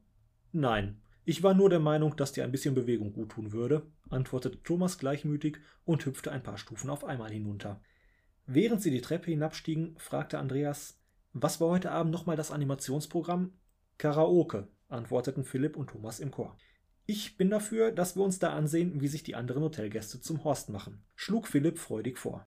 Nein, 0.51 0.99
ich 1.23 1.43
war 1.43 1.53
nur 1.53 1.69
der 1.69 1.80
Meinung, 1.80 2.15
dass 2.15 2.32
dir 2.32 2.43
ein 2.43 2.51
bisschen 2.51 2.73
Bewegung 2.73 3.13
guttun 3.13 3.51
würde, 3.51 3.86
antwortete 4.10 4.63
Thomas 4.63 4.97
gleichmütig 4.97 5.60
und 5.86 6.06
hüpfte 6.06 6.32
ein 6.32 6.41
paar 6.41 6.58
Stufen 6.58 6.89
auf 6.89 7.06
einmal 7.06 7.32
hinunter. 7.32 7.80
Während 8.47 8.82
sie 8.82 8.91
die 8.91 9.01
Treppe 9.01 9.30
hinabstiegen, 9.30 9.95
fragte 9.97 10.39
Andreas, 10.39 10.99
was 11.34 11.62
war 11.62 11.69
heute 11.69 11.91
Abend 11.91 12.12
nochmal 12.12 12.38
das 12.38 12.49
Animationsprogramm? 12.49 13.51
Karaoke, 13.97 14.67
antworteten 14.89 15.43
Philipp 15.43 15.77
und 15.77 15.91
Thomas 15.91 16.19
im 16.19 16.32
Chor. 16.32 16.58
Ich 17.06 17.38
bin 17.38 17.49
dafür, 17.49 17.91
dass 17.91 18.15
wir 18.15 18.23
uns 18.23 18.39
da 18.39 18.53
ansehen, 18.53 18.99
wie 18.99 19.08
sich 19.08 19.21
die 19.21 19.36
anderen 19.36 19.63
Hotelgäste 19.63 20.19
zum 20.21 20.43
Horst 20.43 20.69
machen, 20.69 21.03
schlug 21.15 21.47
Philipp 21.47 21.77
freudig 21.77 22.17
vor. 22.17 22.47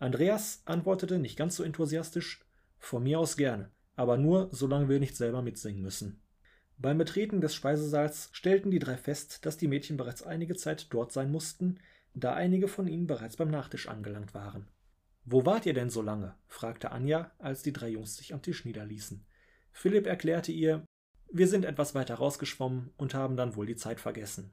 Andreas 0.00 0.62
antwortete 0.64 1.18
nicht 1.18 1.36
ganz 1.36 1.56
so 1.56 1.62
enthusiastisch, 1.62 2.44
von 2.78 3.02
mir 3.02 3.20
aus 3.20 3.36
gerne, 3.36 3.70
aber 3.96 4.16
nur, 4.16 4.48
solange 4.50 4.88
wir 4.88 4.98
nicht 4.98 5.14
selber 5.14 5.42
mitsingen 5.42 5.82
müssen. 5.82 6.22
Beim 6.78 6.96
Betreten 6.96 7.42
des 7.42 7.54
Speisesaals 7.54 8.30
stellten 8.32 8.70
die 8.70 8.78
drei 8.78 8.96
fest, 8.96 9.44
dass 9.44 9.58
die 9.58 9.68
Mädchen 9.68 9.98
bereits 9.98 10.22
einige 10.22 10.56
Zeit 10.56 10.86
dort 10.90 11.12
sein 11.12 11.30
mussten, 11.30 11.78
da 12.14 12.32
einige 12.32 12.66
von 12.66 12.88
ihnen 12.88 13.06
bereits 13.06 13.36
beim 13.36 13.50
Nachtisch 13.50 13.88
angelangt 13.88 14.32
waren. 14.32 14.66
Wo 15.26 15.44
wart 15.44 15.66
ihr 15.66 15.74
denn 15.74 15.90
so 15.90 16.00
lange? 16.00 16.34
fragte 16.46 16.92
Anja, 16.92 17.30
als 17.38 17.62
die 17.62 17.74
drei 17.74 17.90
Jungs 17.90 18.16
sich 18.16 18.32
am 18.32 18.40
Tisch 18.40 18.64
niederließen. 18.64 19.26
Philipp 19.70 20.06
erklärte 20.06 20.50
ihr, 20.50 20.82
wir 21.30 21.46
sind 21.46 21.66
etwas 21.66 21.94
weiter 21.94 22.14
rausgeschwommen 22.14 22.90
und 22.96 23.12
haben 23.12 23.36
dann 23.36 23.54
wohl 23.54 23.66
die 23.66 23.76
Zeit 23.76 24.00
vergessen. 24.00 24.50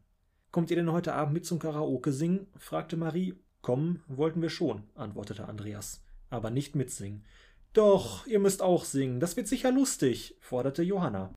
Kommt 0.51 0.71
ihr 0.71 0.75
denn 0.75 0.91
heute 0.91 1.13
Abend 1.13 1.33
mit 1.33 1.45
zum 1.45 1.57
Karaoke 1.57 2.11
singen? 2.11 2.47
fragte 2.57 2.97
Marie. 2.97 3.35
Kommen 3.67 4.01
wollten 4.07 4.41
wir 4.41 4.49
schon, 4.49 4.83
antwortete 4.95 5.49
Andreas, 5.49 6.01
aber 6.29 6.51
nicht 6.51 6.77
mitsingen. 6.77 7.25
Doch, 7.73 8.25
ihr 8.25 8.39
müsst 8.39 8.61
auch 8.61 8.85
singen, 8.85 9.19
das 9.19 9.35
wird 9.35 9.49
sicher 9.49 9.73
lustig, 9.73 10.37
forderte 10.39 10.83
Johanna. 10.83 11.35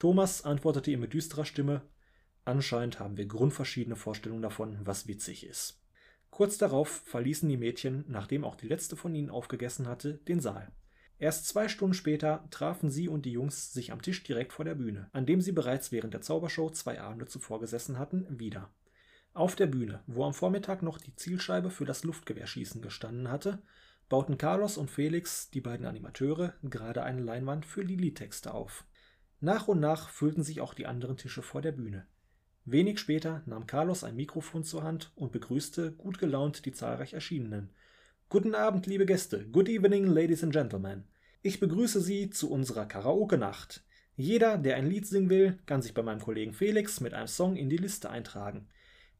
Thomas 0.00 0.44
antwortete 0.44 0.90
ihr 0.90 0.98
mit 0.98 1.12
düsterer 1.12 1.44
Stimme 1.44 1.82
Anscheinend 2.44 2.98
haben 2.98 3.16
wir 3.16 3.26
grundverschiedene 3.26 3.94
Vorstellungen 3.94 4.42
davon, 4.42 4.80
was 4.82 5.06
witzig 5.06 5.46
ist. 5.46 5.80
Kurz 6.30 6.58
darauf 6.58 6.88
verließen 6.88 7.48
die 7.48 7.56
Mädchen, 7.56 8.04
nachdem 8.08 8.42
auch 8.42 8.56
die 8.56 8.66
letzte 8.66 8.96
von 8.96 9.14
ihnen 9.14 9.30
aufgegessen 9.30 9.86
hatte, 9.86 10.14
den 10.14 10.40
Saal. 10.40 10.72
Erst 11.20 11.46
zwei 11.46 11.68
Stunden 11.68 11.94
später 11.94 12.48
trafen 12.50 12.90
sie 12.90 13.08
und 13.08 13.24
die 13.24 13.30
Jungs 13.30 13.72
sich 13.72 13.92
am 13.92 14.02
Tisch 14.02 14.24
direkt 14.24 14.52
vor 14.52 14.64
der 14.64 14.74
Bühne, 14.74 15.10
an 15.12 15.26
dem 15.26 15.40
sie 15.40 15.52
bereits 15.52 15.92
während 15.92 16.12
der 16.12 16.22
Zaubershow 16.22 16.70
zwei 16.70 17.00
Abende 17.00 17.26
zuvor 17.26 17.60
gesessen 17.60 18.00
hatten, 18.00 18.26
wieder. 18.36 18.68
Auf 19.34 19.54
der 19.54 19.66
Bühne, 19.66 20.02
wo 20.06 20.24
am 20.24 20.34
Vormittag 20.34 20.82
noch 20.82 20.98
die 20.98 21.14
Zielscheibe 21.14 21.70
für 21.70 21.84
das 21.84 22.04
Luftgewehrschießen 22.04 22.82
gestanden 22.82 23.30
hatte, 23.30 23.62
bauten 24.08 24.38
Carlos 24.38 24.76
und 24.78 24.90
Felix, 24.90 25.50
die 25.50 25.60
beiden 25.60 25.86
Animateure, 25.86 26.54
gerade 26.62 27.02
eine 27.02 27.22
Leinwand 27.22 27.66
für 27.66 27.82
Lili-Texte 27.82 28.52
auf. 28.52 28.84
Nach 29.40 29.68
und 29.68 29.80
nach 29.80 30.08
füllten 30.08 30.42
sich 30.42 30.60
auch 30.60 30.74
die 30.74 30.86
anderen 30.86 31.16
Tische 31.16 31.42
vor 31.42 31.62
der 31.62 31.72
Bühne. 31.72 32.06
Wenig 32.64 32.98
später 32.98 33.42
nahm 33.46 33.66
Carlos 33.66 34.04
ein 34.04 34.16
Mikrofon 34.16 34.64
zur 34.64 34.82
Hand 34.82 35.12
und 35.14 35.32
begrüßte 35.32 35.92
gut 35.92 36.18
gelaunt 36.18 36.66
die 36.66 36.72
zahlreich 36.72 37.14
Erschienenen. 37.14 37.70
Guten 38.28 38.54
Abend, 38.54 38.86
liebe 38.86 39.06
Gäste. 39.06 39.46
Good 39.46 39.68
evening, 39.68 40.06
ladies 40.06 40.42
and 40.42 40.52
gentlemen. 40.52 41.04
Ich 41.40 41.60
begrüße 41.60 42.00
Sie 42.00 42.28
zu 42.30 42.50
unserer 42.50 42.84
Karaoke-Nacht. 42.86 43.84
Jeder, 44.16 44.58
der 44.58 44.76
ein 44.76 44.86
Lied 44.86 45.06
singen 45.06 45.30
will, 45.30 45.58
kann 45.64 45.80
sich 45.80 45.94
bei 45.94 46.02
meinem 46.02 46.20
Kollegen 46.20 46.52
Felix 46.52 47.00
mit 47.00 47.14
einem 47.14 47.28
Song 47.28 47.56
in 47.56 47.70
die 47.70 47.76
Liste 47.76 48.10
eintragen. 48.10 48.68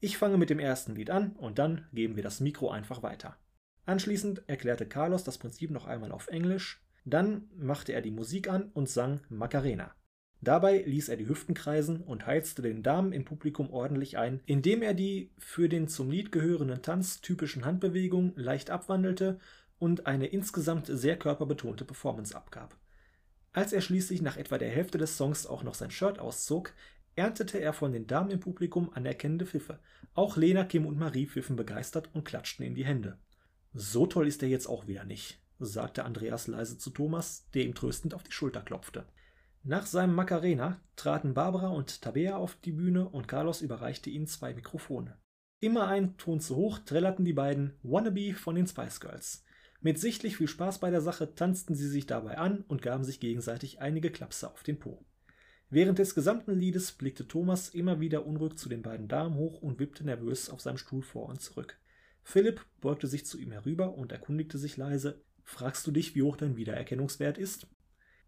Ich 0.00 0.16
fange 0.16 0.38
mit 0.38 0.50
dem 0.50 0.60
ersten 0.60 0.94
Lied 0.94 1.10
an 1.10 1.32
und 1.32 1.58
dann 1.58 1.86
geben 1.92 2.14
wir 2.14 2.22
das 2.22 2.40
Mikro 2.40 2.70
einfach 2.70 3.02
weiter. 3.02 3.36
Anschließend 3.84 4.42
erklärte 4.46 4.86
Carlos 4.86 5.24
das 5.24 5.38
Prinzip 5.38 5.70
noch 5.70 5.86
einmal 5.86 6.12
auf 6.12 6.28
Englisch, 6.28 6.84
dann 7.04 7.50
machte 7.56 7.92
er 7.92 8.02
die 8.02 8.10
Musik 8.10 8.48
an 8.48 8.70
und 8.74 8.88
sang 8.88 9.20
Macarena. 9.28 9.94
Dabei 10.40 10.82
ließ 10.82 11.08
er 11.08 11.16
die 11.16 11.28
Hüften 11.28 11.54
kreisen 11.54 12.00
und 12.00 12.26
heizte 12.26 12.62
den 12.62 12.84
Damen 12.84 13.12
im 13.12 13.24
Publikum 13.24 13.70
ordentlich 13.70 14.18
ein, 14.18 14.40
indem 14.46 14.82
er 14.82 14.94
die 14.94 15.32
für 15.36 15.68
den 15.68 15.88
zum 15.88 16.10
Lied 16.10 16.30
gehörenden 16.30 16.82
Tanz 16.82 17.20
typischen 17.20 17.64
Handbewegungen 17.64 18.34
leicht 18.36 18.70
abwandelte 18.70 19.40
und 19.80 20.06
eine 20.06 20.26
insgesamt 20.26 20.86
sehr 20.86 21.18
körperbetonte 21.18 21.84
Performance 21.84 22.36
abgab. 22.36 22.76
Als 23.52 23.72
er 23.72 23.80
schließlich 23.80 24.22
nach 24.22 24.36
etwa 24.36 24.58
der 24.58 24.70
Hälfte 24.70 24.98
des 24.98 25.16
Songs 25.16 25.46
auch 25.46 25.64
noch 25.64 25.74
sein 25.74 25.90
Shirt 25.90 26.20
auszog, 26.20 26.72
erntete 27.18 27.60
er 27.60 27.72
von 27.72 27.92
den 27.92 28.06
Damen 28.06 28.30
im 28.30 28.40
Publikum 28.40 28.90
anerkennende 28.94 29.44
Pfiffe. 29.44 29.80
Auch 30.14 30.36
Lena, 30.36 30.64
Kim 30.64 30.86
und 30.86 30.98
Marie 30.98 31.26
pfiffen 31.26 31.56
begeistert 31.56 32.08
und 32.14 32.24
klatschten 32.24 32.64
in 32.64 32.74
die 32.74 32.84
Hände. 32.84 33.18
So 33.74 34.06
toll 34.06 34.28
ist 34.28 34.42
er 34.42 34.48
jetzt 34.48 34.68
auch 34.68 34.86
wieder 34.86 35.04
nicht, 35.04 35.42
sagte 35.58 36.04
Andreas 36.04 36.46
leise 36.46 36.78
zu 36.78 36.90
Thomas, 36.90 37.48
der 37.54 37.64
ihm 37.64 37.74
tröstend 37.74 38.14
auf 38.14 38.22
die 38.22 38.32
Schulter 38.32 38.62
klopfte. 38.62 39.04
Nach 39.64 39.84
seinem 39.84 40.14
Macarena 40.14 40.80
traten 40.94 41.34
Barbara 41.34 41.68
und 41.68 42.00
Tabea 42.00 42.36
auf 42.36 42.54
die 42.64 42.72
Bühne 42.72 43.08
und 43.08 43.26
Carlos 43.26 43.60
überreichte 43.60 44.08
ihnen 44.08 44.28
zwei 44.28 44.54
Mikrofone. 44.54 45.18
Immer 45.60 45.88
ein 45.88 46.16
Ton 46.16 46.40
zu 46.40 46.54
hoch 46.54 46.78
trällerten 46.78 47.24
die 47.24 47.32
beiden 47.32 47.74
Wannabe 47.82 48.32
von 48.34 48.54
den 48.54 48.68
Spice 48.68 49.00
Girls. 49.00 49.44
Mit 49.80 49.98
sichtlich 49.98 50.36
viel 50.36 50.48
Spaß 50.48 50.78
bei 50.78 50.90
der 50.90 51.00
Sache 51.00 51.34
tanzten 51.34 51.74
sie 51.74 51.88
sich 51.88 52.06
dabei 52.06 52.38
an 52.38 52.64
und 52.68 52.80
gaben 52.80 53.02
sich 53.02 53.18
gegenseitig 53.18 53.80
einige 53.80 54.10
Klapse 54.10 54.50
auf 54.50 54.62
den 54.62 54.78
Po. 54.78 55.04
Während 55.70 55.98
des 55.98 56.14
gesamten 56.14 56.58
Liedes 56.58 56.92
blickte 56.92 57.28
Thomas 57.28 57.68
immer 57.68 58.00
wieder 58.00 58.26
unruhig 58.26 58.56
zu 58.56 58.70
den 58.70 58.80
beiden 58.80 59.06
Damen 59.06 59.34
hoch 59.34 59.60
und 59.60 59.78
wippte 59.78 60.04
nervös 60.04 60.48
auf 60.48 60.62
seinem 60.62 60.78
Stuhl 60.78 61.02
vor 61.02 61.28
und 61.28 61.42
zurück. 61.42 61.78
Philipp 62.22 62.64
beugte 62.80 63.06
sich 63.06 63.26
zu 63.26 63.38
ihm 63.38 63.52
herüber 63.52 63.94
und 63.94 64.12
erkundigte 64.12 64.56
sich 64.56 64.78
leise: 64.78 65.20
Fragst 65.44 65.86
du 65.86 65.90
dich, 65.90 66.14
wie 66.14 66.22
hoch 66.22 66.36
dein 66.36 66.56
Wiedererkennungswert 66.56 67.36
ist? 67.36 67.66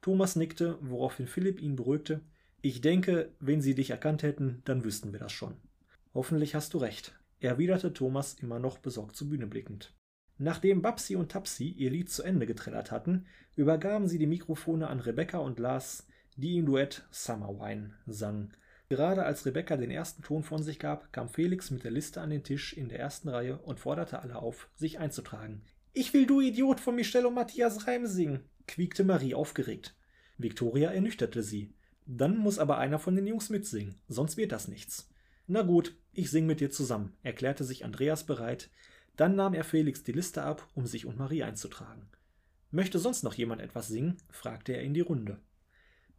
Thomas 0.03 0.37
nickte, 0.37 0.79
woraufhin 0.81 1.27
Philipp 1.27 1.61
ihn 1.61 1.77
beruhigte. 1.77 2.21
Ich 2.63 2.83
denke, 2.83 3.33
wenn 3.41 3.63
sie 3.63 3.75
dich 3.75 3.91
erkannt 3.91 4.23
hätten, 4.23 4.61
dann 4.67 4.85
wüssten 4.85 5.13
wir 5.13 5.21
das 5.21 5.33
schon. 5.33 5.57
Hoffentlich 6.13 6.55
hast 6.55 6.75
du 6.75 6.79
recht, 6.79 7.15
erwiderte 7.41 7.95
Thomas 7.95 8.35
immer 8.35 8.59
noch 8.59 8.79
besorgt 8.79 9.17
zur 9.17 9.31
Bühne 9.31 9.47
blickend. 9.47 9.95
Nachdem 10.37 10.83
Babsi 10.83 11.17
und 11.17 11.33
Tapsi 11.33 11.69
ihr 11.69 11.91
Lied 11.91 12.11
zu 12.11 12.23
Ende 12.23 12.47
getrellert 12.47 12.91
hatten, 12.91 13.27
übergaben 13.57 14.09
sie 14.09 14.19
die 14.19 14.27
Mikrofone 14.27 14.89
an 14.89 15.01
Rebecca 15.01 15.39
und 15.39 15.59
Lars, 15.59 16.07
die 16.41 16.57
im 16.57 16.67
Duett 16.67 17.05
Summer 17.11 17.61
Wine 17.61 17.93
sangen. 18.07 18.55
Gerade 18.89 19.25
als 19.25 19.47
Rebecca 19.47 19.77
den 19.77 19.91
ersten 19.91 20.23
Ton 20.23 20.43
von 20.43 20.63
sich 20.63 20.79
gab, 20.79 21.13
kam 21.13 21.29
Felix 21.29 21.71
mit 21.71 21.85
der 21.85 21.91
Liste 21.91 22.21
an 22.21 22.31
den 22.31 22.43
Tisch 22.43 22.73
in 22.73 22.89
der 22.89 22.99
ersten 22.99 23.29
Reihe 23.29 23.59
und 23.59 23.79
forderte 23.79 24.21
alle 24.21 24.37
auf, 24.37 24.69
sich 24.75 24.99
einzutragen. 24.99 25.63
Ich 25.93 26.15
will 26.15 26.27
Du 26.27 26.41
Idiot 26.41 26.81
von 26.81 26.97
Michelle 26.97 27.29
und 27.29 27.35
Matthias 27.35 27.87
Reim 27.87 28.07
singen, 28.07 28.41
quiekte 28.67 29.05
Marie 29.05 29.35
aufgeregt. 29.35 29.95
Victoria 30.39 30.91
ernüchterte 30.91 31.43
sie. 31.43 31.75
Dann 32.07 32.37
muss 32.39 32.59
aber 32.59 32.79
einer 32.79 32.99
von 32.99 33.15
den 33.15 33.27
Jungs 33.27 33.51
mitsingen, 33.51 33.97
sonst 34.09 34.37
wird 34.37 34.53
das 34.53 34.67
nichts. 34.67 35.11
Na 35.47 35.63
gut, 35.63 35.95
ich 36.13 36.31
sing 36.31 36.47
mit 36.47 36.61
dir 36.61 36.71
zusammen, 36.71 37.13
erklärte 37.23 37.65
sich 37.65 37.85
Andreas 37.85 38.25
bereit. 38.25 38.71
Dann 39.17 39.37
nahm 39.37 39.53
er 39.53 39.65
Felix 39.65 40.03
die 40.03 40.13
Liste 40.13 40.43
ab, 40.43 40.67
um 40.75 40.87
sich 40.87 41.07
und 41.07 41.19
Marie 41.19 41.43
einzutragen. 41.43 42.09
Möchte 42.71 42.99
sonst 42.99 43.25
noch 43.25 43.35
jemand 43.35 43.61
etwas 43.61 43.89
singen? 43.89 44.17
fragte 44.31 44.73
er 44.73 44.83
in 44.83 44.95
die 44.95 45.01
Runde. 45.01 45.39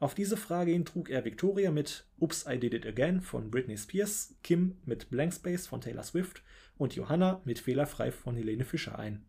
Auf 0.01 0.15
diese 0.15 0.35
Frage 0.35 0.71
hin 0.71 0.83
trug 0.83 1.11
er 1.11 1.25
Victoria 1.25 1.69
mit 1.69 2.07
Oops, 2.17 2.47
I 2.49 2.57
Did 2.57 2.73
It 2.73 2.87
Again 2.87 3.21
von 3.21 3.51
Britney 3.51 3.77
Spears, 3.77 4.33
Kim 4.41 4.77
mit 4.83 5.11
Blank 5.11 5.31
Space 5.31 5.67
von 5.67 5.79
Taylor 5.79 6.01
Swift 6.01 6.41
und 6.79 6.95
Johanna 6.95 7.39
mit 7.45 7.59
Fehlerfrei 7.59 8.11
von 8.11 8.35
Helene 8.35 8.65
Fischer 8.65 8.97
ein. 8.97 9.23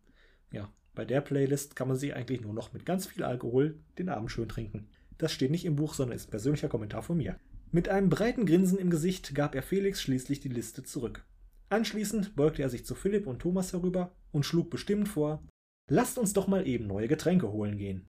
Ja, 0.51 0.73
bei 0.95 1.05
der 1.05 1.21
Playlist 1.21 1.75
kann 1.75 1.89
man 1.89 1.97
sich 1.97 2.15
eigentlich 2.15 2.41
nur 2.41 2.55
noch 2.55 2.73
mit 2.73 2.87
ganz 2.87 3.05
viel 3.05 3.23
Alkohol 3.23 3.77
den 3.99 4.09
Abend 4.09 4.31
schön 4.31 4.49
trinken. 4.49 4.87
Das 5.19 5.31
steht 5.31 5.51
nicht 5.51 5.65
im 5.65 5.75
Buch, 5.75 5.93
sondern 5.93 6.15
ist 6.15 6.29
ein 6.29 6.31
persönlicher 6.31 6.69
Kommentar 6.69 7.03
von 7.03 7.17
mir. 7.17 7.39
Mit 7.71 7.87
einem 7.87 8.09
breiten 8.09 8.47
Grinsen 8.47 8.79
im 8.79 8.89
Gesicht 8.89 9.35
gab 9.35 9.53
er 9.53 9.61
Felix 9.61 10.01
schließlich 10.01 10.39
die 10.39 10.49
Liste 10.49 10.81
zurück. 10.81 11.23
Anschließend 11.69 12.35
beugte 12.35 12.63
er 12.63 12.69
sich 12.69 12.83
zu 12.83 12.95
Philipp 12.95 13.27
und 13.27 13.43
Thomas 13.43 13.73
herüber 13.73 14.15
und 14.31 14.43
schlug 14.43 14.71
bestimmt 14.71 15.07
vor: 15.07 15.43
Lasst 15.87 16.17
uns 16.17 16.33
doch 16.33 16.47
mal 16.47 16.67
eben 16.67 16.87
neue 16.87 17.07
Getränke 17.07 17.51
holen 17.51 17.77
gehen. 17.77 18.07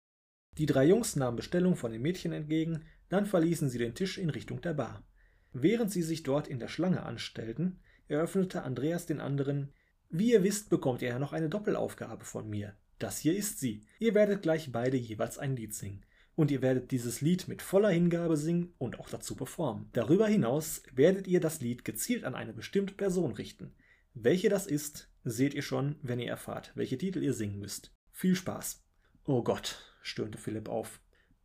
Die 0.57 0.65
drei 0.65 0.85
Jungs 0.85 1.15
nahmen 1.15 1.37
Bestellung 1.37 1.75
von 1.75 1.91
den 1.91 2.01
Mädchen 2.01 2.31
entgegen, 2.31 2.83
dann 3.09 3.25
verließen 3.25 3.69
sie 3.69 3.77
den 3.77 3.95
Tisch 3.95 4.17
in 4.17 4.29
Richtung 4.29 4.61
der 4.61 4.73
Bar. 4.73 5.03
Während 5.51 5.91
sie 5.91 6.01
sich 6.01 6.23
dort 6.23 6.47
in 6.47 6.59
der 6.59 6.67
Schlange 6.67 7.03
anstellten, 7.03 7.79
eröffnete 8.07 8.63
Andreas 8.63 9.05
den 9.05 9.19
anderen: 9.19 9.71
Wie 10.09 10.31
ihr 10.31 10.43
wisst, 10.43 10.69
bekommt 10.69 11.01
ihr 11.01 11.09
ja 11.09 11.19
noch 11.19 11.33
eine 11.33 11.49
Doppelaufgabe 11.49 12.25
von 12.25 12.49
mir. 12.49 12.75
Das 12.99 13.19
hier 13.19 13.35
ist 13.35 13.59
sie. 13.59 13.85
Ihr 13.99 14.13
werdet 14.13 14.41
gleich 14.41 14.71
beide 14.71 14.97
jeweils 14.97 15.37
ein 15.37 15.55
Lied 15.55 15.73
singen. 15.73 16.05
Und 16.35 16.49
ihr 16.49 16.61
werdet 16.61 16.91
dieses 16.91 17.21
Lied 17.21 17.47
mit 17.47 17.61
voller 17.61 17.89
Hingabe 17.89 18.37
singen 18.37 18.73
und 18.77 18.99
auch 18.99 19.09
dazu 19.09 19.35
performen. 19.35 19.89
Darüber 19.93 20.27
hinaus 20.27 20.81
werdet 20.93 21.27
ihr 21.27 21.39
das 21.39 21.61
Lied 21.61 21.85
gezielt 21.85 22.23
an 22.23 22.33
eine 22.33 22.53
bestimmte 22.53 22.95
Person 22.95 23.33
richten. 23.33 23.73
Welche 24.15 24.49
das 24.49 24.65
ist, 24.65 25.09
seht 25.23 25.53
ihr 25.53 25.61
schon, 25.61 25.97
wenn 26.01 26.19
ihr 26.19 26.29
erfahrt, 26.29 26.71
welche 26.75 26.97
Titel 26.97 27.21
ihr 27.21 27.33
singen 27.33 27.59
müsst. 27.59 27.91
Viel 28.11 28.35
Spaß. 28.35 28.83
Oh 29.25 29.43
Gott, 29.43 29.92
stöhnte 30.03 30.37
Philipp 30.37 30.69
auf. 30.69 30.99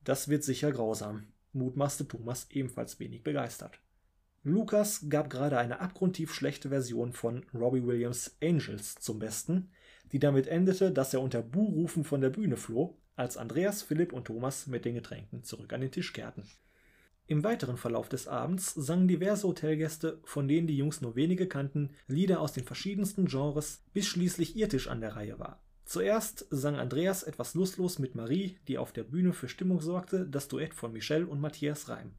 Das 0.04 0.28
wird 0.28 0.44
sicher 0.44 0.70
grausam, 0.72 1.28
mutmaßte 1.54 2.06
Thomas 2.06 2.48
ebenfalls 2.50 3.00
wenig 3.00 3.22
begeistert. 3.24 3.80
Lukas 4.44 5.06
gab 5.08 5.30
gerade 5.30 5.58
eine 5.58 5.80
abgrundtief 5.80 6.34
schlechte 6.34 6.68
Version 6.68 7.12
von 7.12 7.44
Robbie 7.54 7.84
Williams 7.84 8.36
Angels 8.42 8.96
zum 8.96 9.18
Besten, 9.18 9.70
die 10.12 10.18
damit 10.18 10.46
endete, 10.46 10.92
dass 10.92 11.14
er 11.14 11.22
unter 11.22 11.42
Buhrufen 11.42 12.04
von 12.04 12.20
der 12.20 12.30
Bühne 12.30 12.56
floh, 12.56 12.96
als 13.16 13.36
Andreas, 13.36 13.82
Philipp 13.82 14.12
und 14.12 14.26
Thomas 14.26 14.66
mit 14.66 14.84
den 14.84 14.94
Getränken 14.94 15.42
zurück 15.42 15.72
an 15.72 15.80
den 15.80 15.90
Tisch 15.90 16.12
kehrten. 16.12 16.44
Im 17.26 17.44
weiteren 17.44 17.76
Verlauf 17.76 18.08
des 18.08 18.26
Abends 18.26 18.72
sangen 18.72 19.06
diverse 19.06 19.46
Hotelgäste, 19.46 20.18
von 20.24 20.48
denen 20.48 20.66
die 20.66 20.78
Jungs 20.78 21.02
nur 21.02 21.14
wenige 21.14 21.46
kannten, 21.46 21.90
Lieder 22.06 22.40
aus 22.40 22.52
den 22.54 22.64
verschiedensten 22.64 23.26
Genres, 23.26 23.82
bis 23.92 24.06
schließlich 24.06 24.56
ihr 24.56 24.68
Tisch 24.70 24.88
an 24.88 25.02
der 25.02 25.14
Reihe 25.14 25.38
war. 25.38 25.60
Zuerst 25.88 26.46
sang 26.50 26.76
Andreas 26.76 27.22
etwas 27.22 27.54
lustlos 27.54 27.98
mit 27.98 28.14
Marie, 28.14 28.58
die 28.68 28.76
auf 28.76 28.92
der 28.92 29.04
Bühne 29.04 29.32
für 29.32 29.48
Stimmung 29.48 29.80
sorgte, 29.80 30.26
das 30.26 30.46
Duett 30.46 30.74
von 30.74 30.92
Michelle 30.92 31.26
und 31.26 31.40
Matthias 31.40 31.88
Reim. 31.88 32.12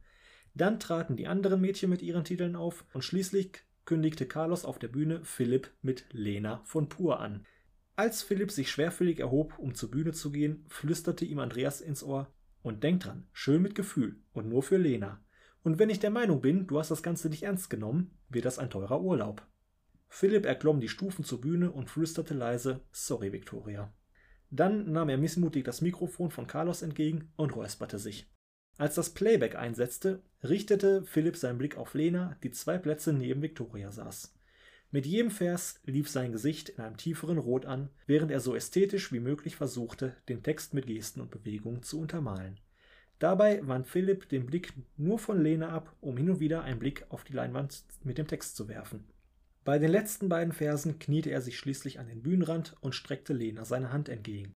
Dann 0.54 0.80
traten 0.80 1.14
die 1.14 1.28
anderen 1.28 1.60
Mädchen 1.60 1.88
mit 1.88 2.02
ihren 2.02 2.24
Titeln 2.24 2.56
auf 2.56 2.84
und 2.94 3.04
schließlich 3.04 3.60
kündigte 3.84 4.26
Carlos 4.26 4.64
auf 4.64 4.80
der 4.80 4.88
Bühne 4.88 5.24
Philipp 5.24 5.70
mit 5.82 6.04
Lena 6.10 6.62
von 6.64 6.88
Pur 6.88 7.20
an. 7.20 7.46
Als 7.94 8.24
Philipp 8.24 8.50
sich 8.50 8.72
schwerfällig 8.72 9.20
erhob, 9.20 9.56
um 9.56 9.76
zur 9.76 9.92
Bühne 9.92 10.10
zu 10.10 10.32
gehen, 10.32 10.64
flüsterte 10.66 11.24
ihm 11.24 11.38
Andreas 11.38 11.80
ins 11.80 12.02
Ohr: 12.02 12.26
Und 12.62 12.82
denk 12.82 13.04
dran, 13.04 13.28
schön 13.32 13.62
mit 13.62 13.76
Gefühl 13.76 14.16
und 14.32 14.48
nur 14.48 14.64
für 14.64 14.78
Lena. 14.78 15.22
Und 15.62 15.78
wenn 15.78 15.90
ich 15.90 16.00
der 16.00 16.10
Meinung 16.10 16.40
bin, 16.40 16.66
du 16.66 16.80
hast 16.80 16.90
das 16.90 17.04
Ganze 17.04 17.28
nicht 17.28 17.44
ernst 17.44 17.70
genommen, 17.70 18.18
wird 18.30 18.46
das 18.46 18.58
ein 18.58 18.70
teurer 18.70 19.00
Urlaub. 19.00 19.46
Philipp 20.12 20.44
erklomm 20.44 20.80
die 20.80 20.88
Stufen 20.88 21.24
zur 21.24 21.40
Bühne 21.40 21.70
und 21.70 21.88
flüsterte 21.88 22.34
leise: 22.34 22.80
Sorry, 22.90 23.32
Victoria. 23.32 23.92
Dann 24.50 24.90
nahm 24.90 25.08
er 25.08 25.16
missmutig 25.16 25.64
das 25.64 25.80
Mikrofon 25.80 26.30
von 26.30 26.48
Carlos 26.48 26.82
entgegen 26.82 27.32
und 27.36 27.54
räusperte 27.54 27.98
sich. 27.98 28.28
Als 28.76 28.96
das 28.96 29.10
Playback 29.10 29.54
einsetzte, 29.54 30.22
richtete 30.42 31.04
Philipp 31.04 31.36
seinen 31.36 31.58
Blick 31.58 31.76
auf 31.76 31.94
Lena, 31.94 32.36
die 32.42 32.50
zwei 32.50 32.76
Plätze 32.76 33.12
neben 33.12 33.40
Victoria 33.40 33.92
saß. 33.92 34.34
Mit 34.90 35.06
jedem 35.06 35.30
Vers 35.30 35.80
lief 35.84 36.08
sein 36.08 36.32
Gesicht 36.32 36.70
in 36.70 36.80
einem 36.82 36.96
tieferen 36.96 37.38
Rot 37.38 37.64
an, 37.64 37.90
während 38.06 38.32
er 38.32 38.40
so 38.40 38.56
ästhetisch 38.56 39.12
wie 39.12 39.20
möglich 39.20 39.54
versuchte, 39.54 40.16
den 40.28 40.42
Text 40.42 40.74
mit 40.74 40.88
Gesten 40.88 41.20
und 41.20 41.30
Bewegungen 41.30 41.84
zu 41.84 42.00
untermalen. 42.00 42.58
Dabei 43.20 43.64
wand 43.68 43.86
Philipp 43.86 44.28
den 44.28 44.46
Blick 44.46 44.72
nur 44.96 45.20
von 45.20 45.40
Lena 45.40 45.68
ab, 45.68 45.94
um 46.00 46.16
hin 46.16 46.30
und 46.30 46.40
wieder 46.40 46.64
einen 46.64 46.80
Blick 46.80 47.06
auf 47.10 47.22
die 47.22 47.34
Leinwand 47.34 47.84
mit 48.02 48.18
dem 48.18 48.26
Text 48.26 48.56
zu 48.56 48.66
werfen. 48.66 49.04
Bei 49.64 49.78
den 49.78 49.90
letzten 49.90 50.28
beiden 50.28 50.52
Versen 50.52 50.98
kniete 50.98 51.30
er 51.30 51.42
sich 51.42 51.58
schließlich 51.58 51.98
an 51.98 52.06
den 52.06 52.22
Bühnenrand 52.22 52.76
und 52.80 52.94
streckte 52.94 53.32
Lena 53.32 53.64
seine 53.64 53.92
Hand 53.92 54.08
entgegen. 54.08 54.52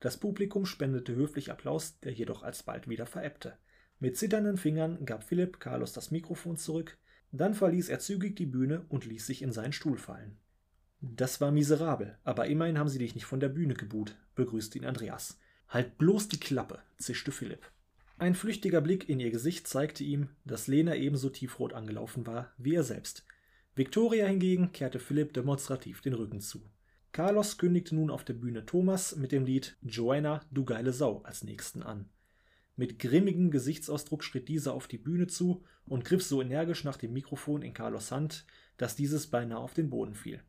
Das 0.00 0.18
Publikum 0.18 0.66
spendete 0.66 1.14
höflich 1.14 1.50
Applaus, 1.50 1.98
der 2.00 2.12
jedoch 2.12 2.42
alsbald 2.42 2.88
wieder 2.88 3.06
verebbte. 3.06 3.56
Mit 3.98 4.16
zitternden 4.16 4.56
Fingern 4.56 5.04
gab 5.06 5.24
Philipp 5.24 5.60
Carlos 5.60 5.92
das 5.92 6.10
Mikrofon 6.10 6.56
zurück, 6.56 6.98
dann 7.30 7.54
verließ 7.54 7.88
er 7.88 7.98
zügig 7.98 8.36
die 8.36 8.46
Bühne 8.46 8.84
und 8.88 9.06
ließ 9.06 9.26
sich 9.26 9.42
in 9.42 9.52
seinen 9.52 9.72
Stuhl 9.72 9.96
fallen. 9.96 10.36
Das 11.00 11.40
war 11.40 11.50
miserabel, 11.50 12.18
aber 12.22 12.46
immerhin 12.46 12.78
haben 12.78 12.88
sie 12.88 12.98
dich 12.98 13.14
nicht 13.14 13.24
von 13.24 13.40
der 13.40 13.48
Bühne 13.48 13.74
gebuht, 13.74 14.16
begrüßte 14.34 14.78
ihn 14.78 14.84
Andreas. 14.84 15.38
Halt 15.68 15.96
bloß 15.98 16.28
die 16.28 16.40
Klappe, 16.40 16.80
zischte 16.98 17.32
Philipp. 17.32 17.70
Ein 18.18 18.34
flüchtiger 18.34 18.80
Blick 18.80 19.08
in 19.08 19.18
ihr 19.18 19.30
Gesicht 19.30 19.66
zeigte 19.66 20.04
ihm, 20.04 20.28
dass 20.44 20.66
Lena 20.66 20.94
ebenso 20.94 21.30
tiefrot 21.30 21.72
angelaufen 21.72 22.26
war 22.26 22.52
wie 22.58 22.74
er 22.74 22.84
selbst. 22.84 23.24
Victoria 23.74 24.26
hingegen 24.26 24.72
kehrte 24.72 24.98
Philipp 24.98 25.32
demonstrativ 25.32 26.02
den 26.02 26.12
Rücken 26.12 26.40
zu. 26.40 26.60
Carlos 27.12 27.56
kündigte 27.56 27.94
nun 27.94 28.10
auf 28.10 28.22
der 28.22 28.34
Bühne 28.34 28.66
Thomas 28.66 29.16
mit 29.16 29.32
dem 29.32 29.46
Lied 29.46 29.78
Joanna, 29.80 30.42
du 30.50 30.64
geile 30.64 30.92
Sau 30.92 31.22
als 31.22 31.42
nächsten 31.42 31.82
an. 31.82 32.10
Mit 32.76 32.98
grimmigem 32.98 33.50
Gesichtsausdruck 33.50 34.24
schritt 34.24 34.48
dieser 34.48 34.74
auf 34.74 34.88
die 34.88 34.98
Bühne 34.98 35.26
zu 35.26 35.64
und 35.86 36.04
griff 36.04 36.22
so 36.22 36.42
energisch 36.42 36.84
nach 36.84 36.98
dem 36.98 37.14
Mikrofon 37.14 37.62
in 37.62 37.72
Carlos 37.72 38.12
Hand, 38.12 38.46
dass 38.76 38.96
dieses 38.96 39.26
beinahe 39.26 39.58
auf 39.58 39.72
den 39.72 39.88
Boden 39.88 40.14
fiel. 40.14 40.42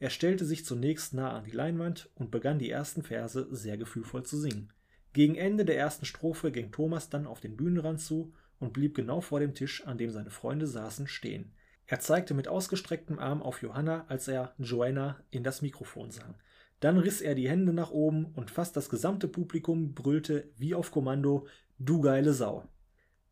Er 0.00 0.10
stellte 0.10 0.44
sich 0.44 0.64
zunächst 0.64 1.14
nah 1.14 1.32
an 1.32 1.44
die 1.44 1.50
Leinwand 1.50 2.10
und 2.14 2.32
begann 2.32 2.58
die 2.58 2.70
ersten 2.70 3.02
Verse 3.02 3.46
sehr 3.50 3.76
gefühlvoll 3.76 4.24
zu 4.24 4.38
singen. 4.38 4.72
Gegen 5.12 5.36
Ende 5.36 5.64
der 5.64 5.76
ersten 5.76 6.06
Strophe 6.06 6.50
ging 6.50 6.72
Thomas 6.72 7.10
dann 7.10 7.26
auf 7.26 7.40
den 7.40 7.56
Bühnenrand 7.56 8.00
zu 8.00 8.32
und 8.58 8.72
blieb 8.72 8.94
genau 8.94 9.20
vor 9.20 9.38
dem 9.38 9.54
Tisch, 9.54 9.86
an 9.86 9.98
dem 9.98 10.10
seine 10.10 10.30
Freunde 10.30 10.66
saßen, 10.66 11.06
stehen. 11.06 11.52
Er 11.90 11.98
zeigte 11.98 12.34
mit 12.34 12.46
ausgestrecktem 12.46 13.18
Arm 13.18 13.42
auf 13.42 13.62
Johanna, 13.62 14.04
als 14.06 14.28
er 14.28 14.54
Joanna 14.58 15.16
in 15.32 15.42
das 15.42 15.60
Mikrofon 15.60 16.12
sang. 16.12 16.36
Dann 16.78 16.98
riss 16.98 17.20
er 17.20 17.34
die 17.34 17.48
Hände 17.48 17.72
nach 17.72 17.90
oben 17.90 18.26
und 18.36 18.52
fast 18.52 18.76
das 18.76 18.88
gesamte 18.88 19.26
Publikum 19.26 19.92
brüllte 19.92 20.52
wie 20.56 20.72
auf 20.72 20.92
Kommando: 20.92 21.48
Du 21.80 22.00
geile 22.00 22.32
Sau. 22.32 22.62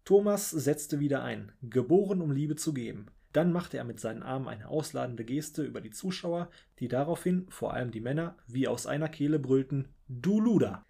Thomas 0.05 0.51
setzte 0.51 0.99
wieder 0.99 1.23
ein, 1.23 1.53
geboren 1.63 2.21
um 2.21 2.33
Liebe 2.33 2.57
zu 2.57 2.75
geben. 2.75 3.07
Dann 3.33 3.53
machte 3.53 3.77
er 3.77 3.85
mit 3.85 4.01
seinen 4.01 4.25
Armen 4.25 4.49
eine 4.49 4.67
ausladende 4.67 5.25
Geste 5.25 5.63
über 5.63 5.81
die 5.81 5.93
Zuschauer, 5.93 6.51
die 6.81 6.89
daraufhin, 6.89 7.47
vor 7.51 7.75
allem 7.75 7.93
die 7.93 8.01
Männer, 8.01 8.35
wie 8.49 8.67
aus 8.67 8.89
einer 8.89 9.09
Kehle 9.09 9.39
brüllten: 9.39 9.87
Du 10.09 10.41
Luder! 10.41 10.85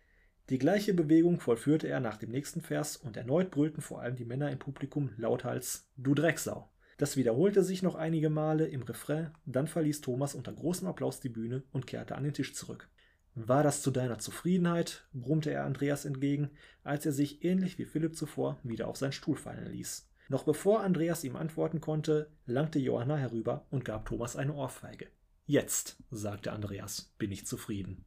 Die 0.49 0.59
gleiche 0.59 0.95
Bewegung 0.95 1.39
vollführte 1.39 1.87
er 1.87 2.01
nach 2.01 2.17
dem 2.17 2.31
nächsten 2.31 2.63
Vers 2.63 2.97
und 2.97 3.19
erneut 3.19 3.51
brüllten 3.51 3.83
vor 3.83 4.01
allem 4.01 4.17
die 4.17 4.25
Männer 4.25 4.51
im 4.51 4.59
Publikum 4.59 5.11
lauthals: 5.19 5.87
Du 5.99 6.15
Drecksau! 6.15 6.71
Das 6.99 7.17
wiederholte 7.17 7.63
sich 7.63 7.83
noch 7.83 7.95
einige 7.95 8.29
Male 8.29 8.67
im 8.67 8.83
Refrain, 8.83 9.31
dann 9.47 9.69
verließ 9.69 10.01
Thomas 10.01 10.35
unter 10.35 10.53
großem 10.53 10.89
Applaus 10.89 11.21
die 11.21 11.29
Bühne 11.29 11.63
und 11.73 11.87
kehrte 11.87 12.17
an 12.17 12.25
den 12.25 12.35
Tisch 12.35 12.55
zurück. 12.55 12.91
War 13.37 13.63
das 13.63 13.83
zu 13.83 13.93
deiner 13.93 14.19
Zufriedenheit? 14.19 15.07
brummte 15.13 15.53
er 15.53 15.65
Andreas 15.65 16.05
entgegen, 16.05 16.51
als 16.83 17.07
er 17.07 17.13
sich 17.13 17.45
ähnlich 17.45 17.79
wie 17.79 17.85
Philipp 17.85 18.17
zuvor 18.17 18.59
wieder 18.65 18.89
auf 18.89 18.97
seinen 18.97 19.13
Stuhl 19.13 19.37
fallen 19.37 19.71
ließ. 19.71 20.11
Noch 20.29 20.43
bevor 20.43 20.81
Andreas 20.81 21.23
ihm 21.23 21.37
antworten 21.37 21.81
konnte, 21.81 22.33
langte 22.47 22.81
Johanna 22.81 23.17
herüber 23.17 23.67
und 23.71 23.85
gab 23.85 24.07
Thomas 24.07 24.35
eine 24.35 24.55
Ohrfeige. 24.55 25.07
Jetzt, 25.47 26.03
sagte 26.11 26.53
Andreas, 26.53 27.15
bin 27.17 27.31
ich 27.31 27.47
zufrieden. 27.47 28.05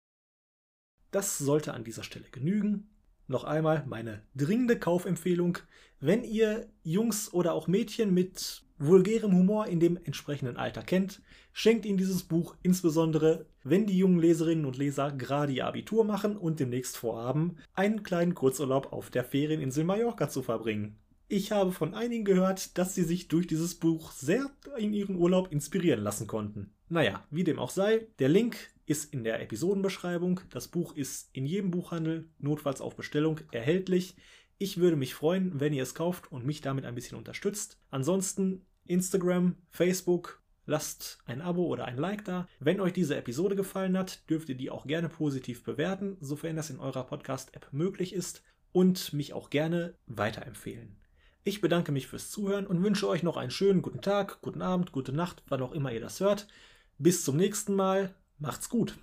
Das 1.12 1.38
sollte 1.38 1.74
an 1.74 1.86
dieser 1.86 2.04
Stelle 2.04 2.30
genügen. 2.30 2.90
Noch 3.28 3.46
einmal 3.46 3.86
meine 3.88 4.24
dringende 4.36 4.78
Kaufempfehlung. 4.78 5.60
Wenn 6.02 6.24
ihr 6.26 6.70
Jungs 6.84 7.34
oder 7.34 7.54
auch 7.54 7.68
Mädchen 7.68 8.14
mit 8.14 8.64
vulgärem 8.82 9.34
Humor 9.34 9.68
in 9.68 9.80
dem 9.80 9.98
entsprechenden 10.04 10.58
Alter 10.58 10.82
kennt, 10.82 11.22
schenkt 11.54 11.86
ihnen 11.86 11.98
dieses 11.98 12.24
Buch 12.24 12.56
insbesondere, 12.64 13.46
wenn 13.64 13.86
die 13.86 13.98
jungen 13.98 14.20
Leserinnen 14.20 14.66
und 14.66 14.78
Leser 14.78 15.12
gerade 15.12 15.54
ihr 15.54 15.68
Abitur 15.68 16.04
machen 16.04 16.36
und 16.36 16.60
demnächst 16.60 16.98
vorhaben, 16.98 17.58
einen 17.74 18.04
kleinen 18.04 18.36
Kurzurlaub 18.36 18.92
auf 18.92 19.10
der 19.10 19.24
Ferieninsel 19.24 19.84
Mallorca 19.84 20.30
zu 20.30 20.42
verbringen. 20.42 20.98
Ich 21.28 21.54
habe 21.54 21.72
von 21.72 21.94
einigen 21.94 22.26
gehört, 22.26 22.78
dass 22.78 22.94
sie 22.94 23.04
sich 23.04 23.30
durch 23.30 23.48
dieses 23.48 23.76
Buch 23.76 24.12
sehr 24.12 24.50
in 24.78 24.94
ihren 24.94 25.16
Urlaub 25.16 25.52
inspirieren 25.52 26.02
lassen 26.02 26.28
konnten. 26.28 26.74
Naja, 26.90 27.26
wie 27.30 27.46
dem 27.46 27.58
auch 27.58 27.70
sei, 27.70 28.08
der 28.20 28.28
Link 28.28 28.58
ist 28.86 29.14
in 29.14 29.24
der 29.24 29.42
Episodenbeschreibung. 29.42 30.42
Das 30.50 30.68
Buch 30.68 30.94
ist 30.94 31.30
in 31.32 31.46
jedem 31.46 31.72
Buchhandel, 31.72 32.28
notfalls 32.40 32.82
auf 32.82 32.98
Bestellung, 32.98 33.40
erhältlich. 33.52 34.18
Ich 34.58 34.78
würde 34.78 34.98
mich 34.98 35.14
freuen, 35.14 35.60
wenn 35.62 35.72
ihr 35.72 35.84
es 35.84 35.96
kauft 35.96 36.30
und 36.34 36.46
mich 36.46 36.60
damit 36.60 36.84
ein 36.84 36.96
bisschen 36.96 37.18
unterstützt. 37.18 37.80
Ansonsten 37.90 38.66
Instagram, 38.86 39.56
Facebook. 39.70 40.42
Lasst 40.66 41.20
ein 41.26 41.42
Abo 41.42 41.66
oder 41.66 41.86
ein 41.86 41.98
Like 41.98 42.24
da. 42.26 42.48
Wenn 42.60 42.80
euch 42.80 42.94
diese 42.94 43.16
Episode 43.16 43.56
gefallen 43.56 43.98
hat, 43.98 44.30
dürft 44.30 44.50
ihr 44.50 44.56
die 44.56 44.70
auch 44.70 44.86
gerne 44.86 45.10
positiv 45.10 45.64
bewerten, 45.64 46.18
sofern 46.22 46.56
das 46.56 46.70
in 46.70 46.80
eurer 46.80 47.04
Podcast-App 47.04 47.68
möglich 47.72 48.14
ist. 48.14 48.44
Und 48.72 49.12
mich 49.12 49.34
auch 49.34 49.50
gerne 49.50 49.96
weiterempfehlen. 50.06 50.96
Ich 51.44 51.60
bedanke 51.60 51.92
mich 51.92 52.08
fürs 52.08 52.30
Zuhören 52.30 52.68
und 52.68 52.84
wünsche 52.84 53.08
euch 53.08 53.24
noch 53.24 53.36
einen 53.36 53.52
schönen 53.52 53.82
guten 53.82 54.02
Tag, 54.02 54.42
guten 54.42 54.62
Abend, 54.62 54.92
gute 54.92 55.12
Nacht, 55.12 55.44
wann 55.50 55.62
auch 55.62 55.72
immer 55.72 55.92
ihr 55.92 56.00
das 56.00 56.20
hört. 56.20 56.48
Bis 57.00 57.26
zum 57.26 57.36
nächsten 57.36 57.74
Mal. 57.74 58.14
Macht's 58.38 58.70
gut. 58.70 58.96